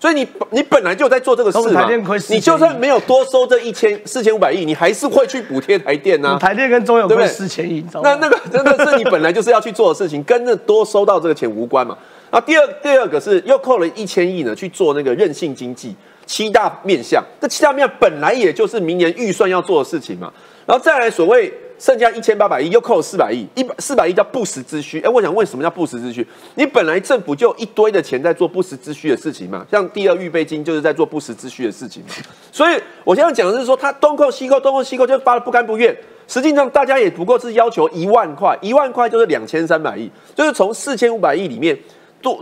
[0.00, 8.08] 所以你你本来就在做这个事嘛台电亏4000亿你就算没有多收这一千四千五百亿，你还是会去补贴台电呐、台电跟中油亏对不对四千亿，你知道吗？
[8.18, 11.94] 那那个真的是你本来就是要去做的事情，跟那多收到这个钱无关嘛。
[12.30, 15.94] 然后第二第二个是又扣了一千亿呢去做那个韧性经济
[16.24, 20.32] 七大面向，这七大面向本来也就是明年预算要做的事情嘛。
[20.64, 25.00] 然后再来所谓剩下一千八百亿，又扣了四百亿，一百四百亿叫不时之需。
[25.00, 26.24] 哎，我想问什么叫不时之需？
[26.54, 32.10] 你本来政府就一堆的钱在做不时之需的事情嘛，像第二预备金就是在做不时之需的事情嘛。
[32.52, 35.96] 所以我现在讲的是说，他东扣西扣，东扣西扣就发的不甘不愿。
[36.28, 41.76] 实际上大家也不过是要求一万块，一万块就是两千三百亿，就是从四千五百亿里面
[42.20, 42.38] 多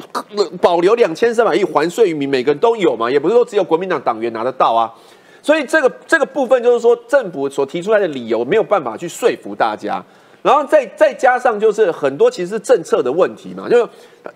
[0.60, 4.92] 保留两千三百亿还税于民，每个人都有嘛，也不是说只有国民党党员拿得到啊。
[5.42, 10.02] 所以这个这个部分就是说，政府所提出来的理由没有办法去说服大家，
[10.42, 13.86] 然后再再加上就是很多其实是政策的问题嘛，就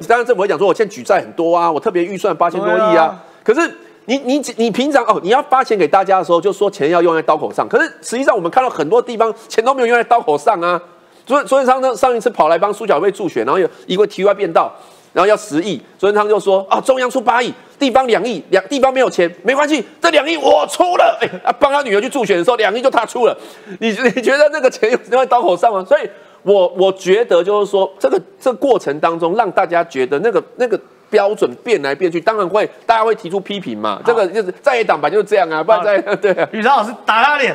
[0.09, 3.71] 当然政府会讲说，我现在举债很多啊，我特别预算八千多亿啊啊，可是。
[4.07, 7.69] 你你你平常哦，你要发钱给大家的时候，就说钱要用在刀口上。
[7.69, 10.83] 可是实际上，我们看到很多地方钱都没有用在刀口上啊。
[11.25, 14.75] 所以所以上上一次跑来帮苏小妹助选，然后有一个题外变道，
[15.13, 21.19] 然后要十亿，所以他就说啊，中央出八亿，地方两亿，两地方没有钱，没关系，这两亿我出了。
[21.21, 23.37] 哎、啊，帮他女儿去助选的时候，两亿就他出了。
[23.81, 25.85] 你 你觉得那个钱用在刀口上吗？
[25.87, 26.09] 所以
[26.43, 30.79] 我我觉得就是说，这个这个过程当中，让大家觉得那个那个。
[31.13, 34.01] 标准变来变去，当然会，大家会提出批评嘛。
[34.03, 36.49] 这个就是在野党版就是这样啊，不然在 对啊。
[36.53, 37.55] 宇超老师打他脸，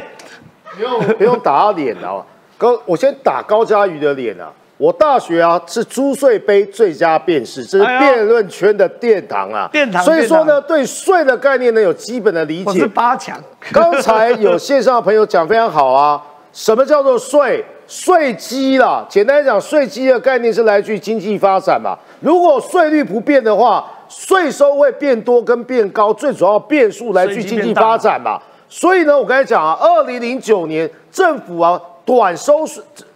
[0.75, 2.23] 不用不用打他脸啊！
[2.59, 4.53] 高，我先打高嘉瑜的脸啊！
[4.77, 9.67] 我大学啊是朱税杯最佳辩士，这是辩论圈的殿堂啊。
[9.71, 12.87] 殿堂所以说呢，殿对税的概念呢有基本的理我是解。
[12.87, 13.41] 八强，
[13.73, 16.21] 刚才有线上的朋友讲非常好啊，
[16.53, 17.65] 什么叫做税？
[17.87, 21.97] 税基啦，简单来讲，税基的概念是来自于经济发展嘛。
[22.19, 28.37] 如果税率不变的话，税收会变多跟变高，最主要变数来自于经济发展嘛。
[28.67, 32.65] 所以呢，我刚才讲啊，二零零九年政府啊短收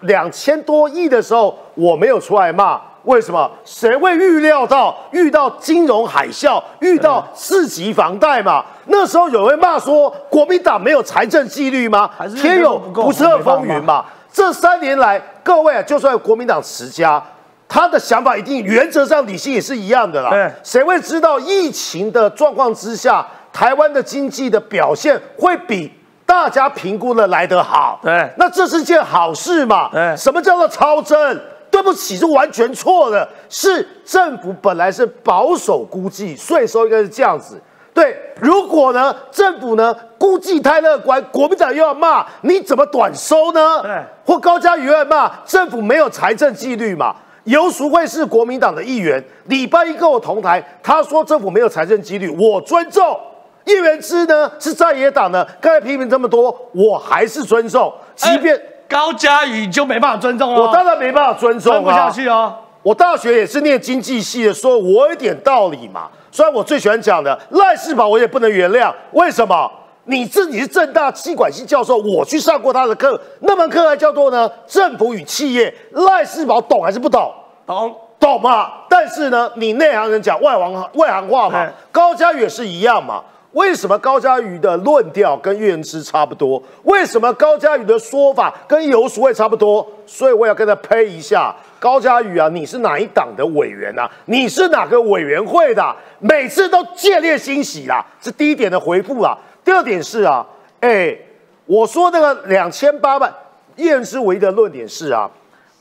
[0.01, 3.49] 两千多亿的时候，我没有出来骂，为什么？
[3.63, 8.65] 谁会预料到遇到金融海啸，遇到四级房贷嘛？
[8.87, 12.09] 那时候有人骂说国民党没有财政纪律吗？
[12.35, 14.03] 天有不测风云嘛？
[14.29, 17.23] 这三年来，各位啊，就算国民党持家，
[17.69, 20.29] 他的想法一定原则上理性也是一样的啦。
[20.29, 25.89] 对谁会知道疫情的状况之下，台湾的经济的表现会比
[26.31, 27.99] 大家评估的来得好？
[28.01, 29.89] 对那这是件好事嘛？
[29.91, 31.37] 对什么叫做超增？
[31.69, 33.27] 对不起，是完全错的。
[33.49, 37.59] 是政府本来是保守估计，税收应该是这样子。
[37.93, 43.81] 对，如果呢，政府呢估计太乐观，国民党又要骂你怎么短收呢？
[43.81, 43.91] 对
[44.25, 47.13] 或高嘉瑜又要骂政府没有财政纪律嘛？
[47.43, 53.19] 游淑慧是国民党的议员，礼拜一跟我同台，他说政府没有财政纪律，我尊重。
[53.65, 62.53] 叶元之呢是在野党的，刚才批评这么多，我还是尊重，即便、哎高嘉宇就没办法尊重了，我当然没办法尊重、啊，尊不下去哦。
[62.83, 66.09] 我大学也是念经济系的，说我有点道理嘛。
[66.29, 68.93] 虽然我最喜欢讲的赖世宝，我也不能原谅。
[69.13, 69.71] 为什么？
[70.03, 75.73] 你自己是正大气管系教授，我去上过他的课，那门课还叫做呢政府与企业。
[75.91, 77.33] 赖世宝懂还是不懂？
[77.65, 77.95] 懂？
[78.19, 78.71] 懂嘛？
[78.89, 81.65] 但是呢，你内行人讲外行外行话嘛。
[81.93, 83.23] 高嘉宇也是一样嘛。
[83.53, 86.61] 为什么高嘉瑜的论调跟岳元之差不多？
[86.83, 89.85] 为什么高嘉瑜的说法跟游淑慧差不多？
[90.05, 94.09] 所以我要跟他呸一下，高嘉瑜啊，你是哪一党的委员啊？
[94.25, 95.95] 你是哪个委员会的？
[96.19, 99.37] 每次都建立欣喜啦，是第一点的回复啊。
[99.65, 100.45] 第二点是啊，
[100.79, 101.17] 哎，
[101.65, 103.29] 我说那个两千八百，
[103.75, 105.29] 岳元之唯一的论点是啊。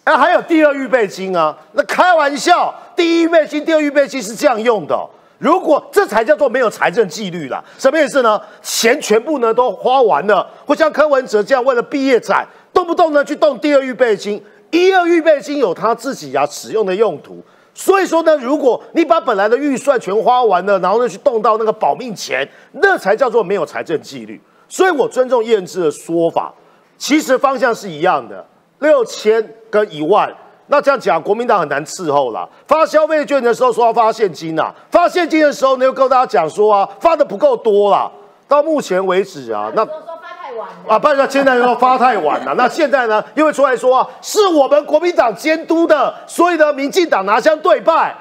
[0.03, 1.57] 哎，还有第二预备金啊？
[1.75, 4.99] 那开玩笑，第一预备金、第二预备金是这样用的。
[5.41, 8.39] 如果这才叫做没有财政纪律了，什么意思呢？
[8.63, 17.43] 钱全部呢都花完了，会像柯文哲这样为了毕业展，动不动呢去动第二预备金，一二预备金有他自己啊使用的用途。
[17.73, 24.39] 所以说呢，如果你把本来的预算全花完了，然后呢去动到那个保命钱，那才叫做没有财政纪律。
[24.69, 26.53] 所以我尊重燕之的说法，
[26.99, 28.47] 其实方向是一样的，
[28.81, 30.31] 六千跟一万。
[30.71, 32.49] 那这样讲，国民党很难伺候啦。
[32.67, 38.09] 发消费券的时候说要发现金呐，发现金的时候呢又跟大家讲说啊，发的不够多啦。
[38.47, 42.55] 到目前为止啊，那说发太晚啊，不然现在说发太晚了。
[42.59, 48.15] 那现在呢，又会出来说啊，是我们国民党监督的，所以呢，民进党拿枪对拜。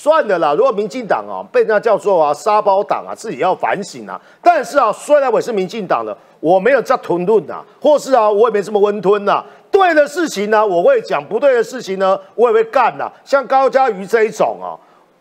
[0.00, 4.20] 算了啦，如果民进党啊被人家叫做啊沙包党啊，自己要反省啊。
[4.40, 9.44] 但是啊，虽然我是民进党的，我没有这吞论呐，或是啊，我也没这么温吞呐。
[9.72, 13.10] 对的事情呢，我会讲；不对的事情呢，我也会干呐。
[13.24, 14.78] 像高嘉瑜这一种啊，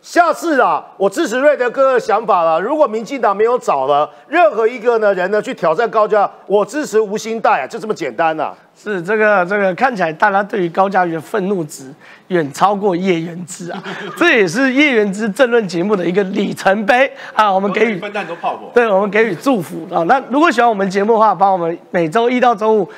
[0.07, 2.61] 下次啊，我支持瑞德哥的想法了。
[2.61, 8.53] 如果民进党没有找了任何一个呢人呢去挑战高价，我支持吴兴代啊，就这么简单呐。
[8.73, 11.93] 是这个这个看起来大家对于高嘉瑜的愤怒值
[12.29, 13.83] 远超过叶元之啊，
[14.15, 17.51] 这也是叶元之政论节目的一个里程碑啊。
[17.51, 18.71] 我们给予分弹都炮火。
[18.73, 20.03] 对，我们给予祝福啊。
[20.03, 22.89] 那如果喜欢我们节目的话，帮我们每周一到周五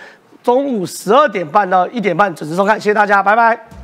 [0.43, 3.78] 中午十二点半到一点半准时收看，谢谢大家，拜拜。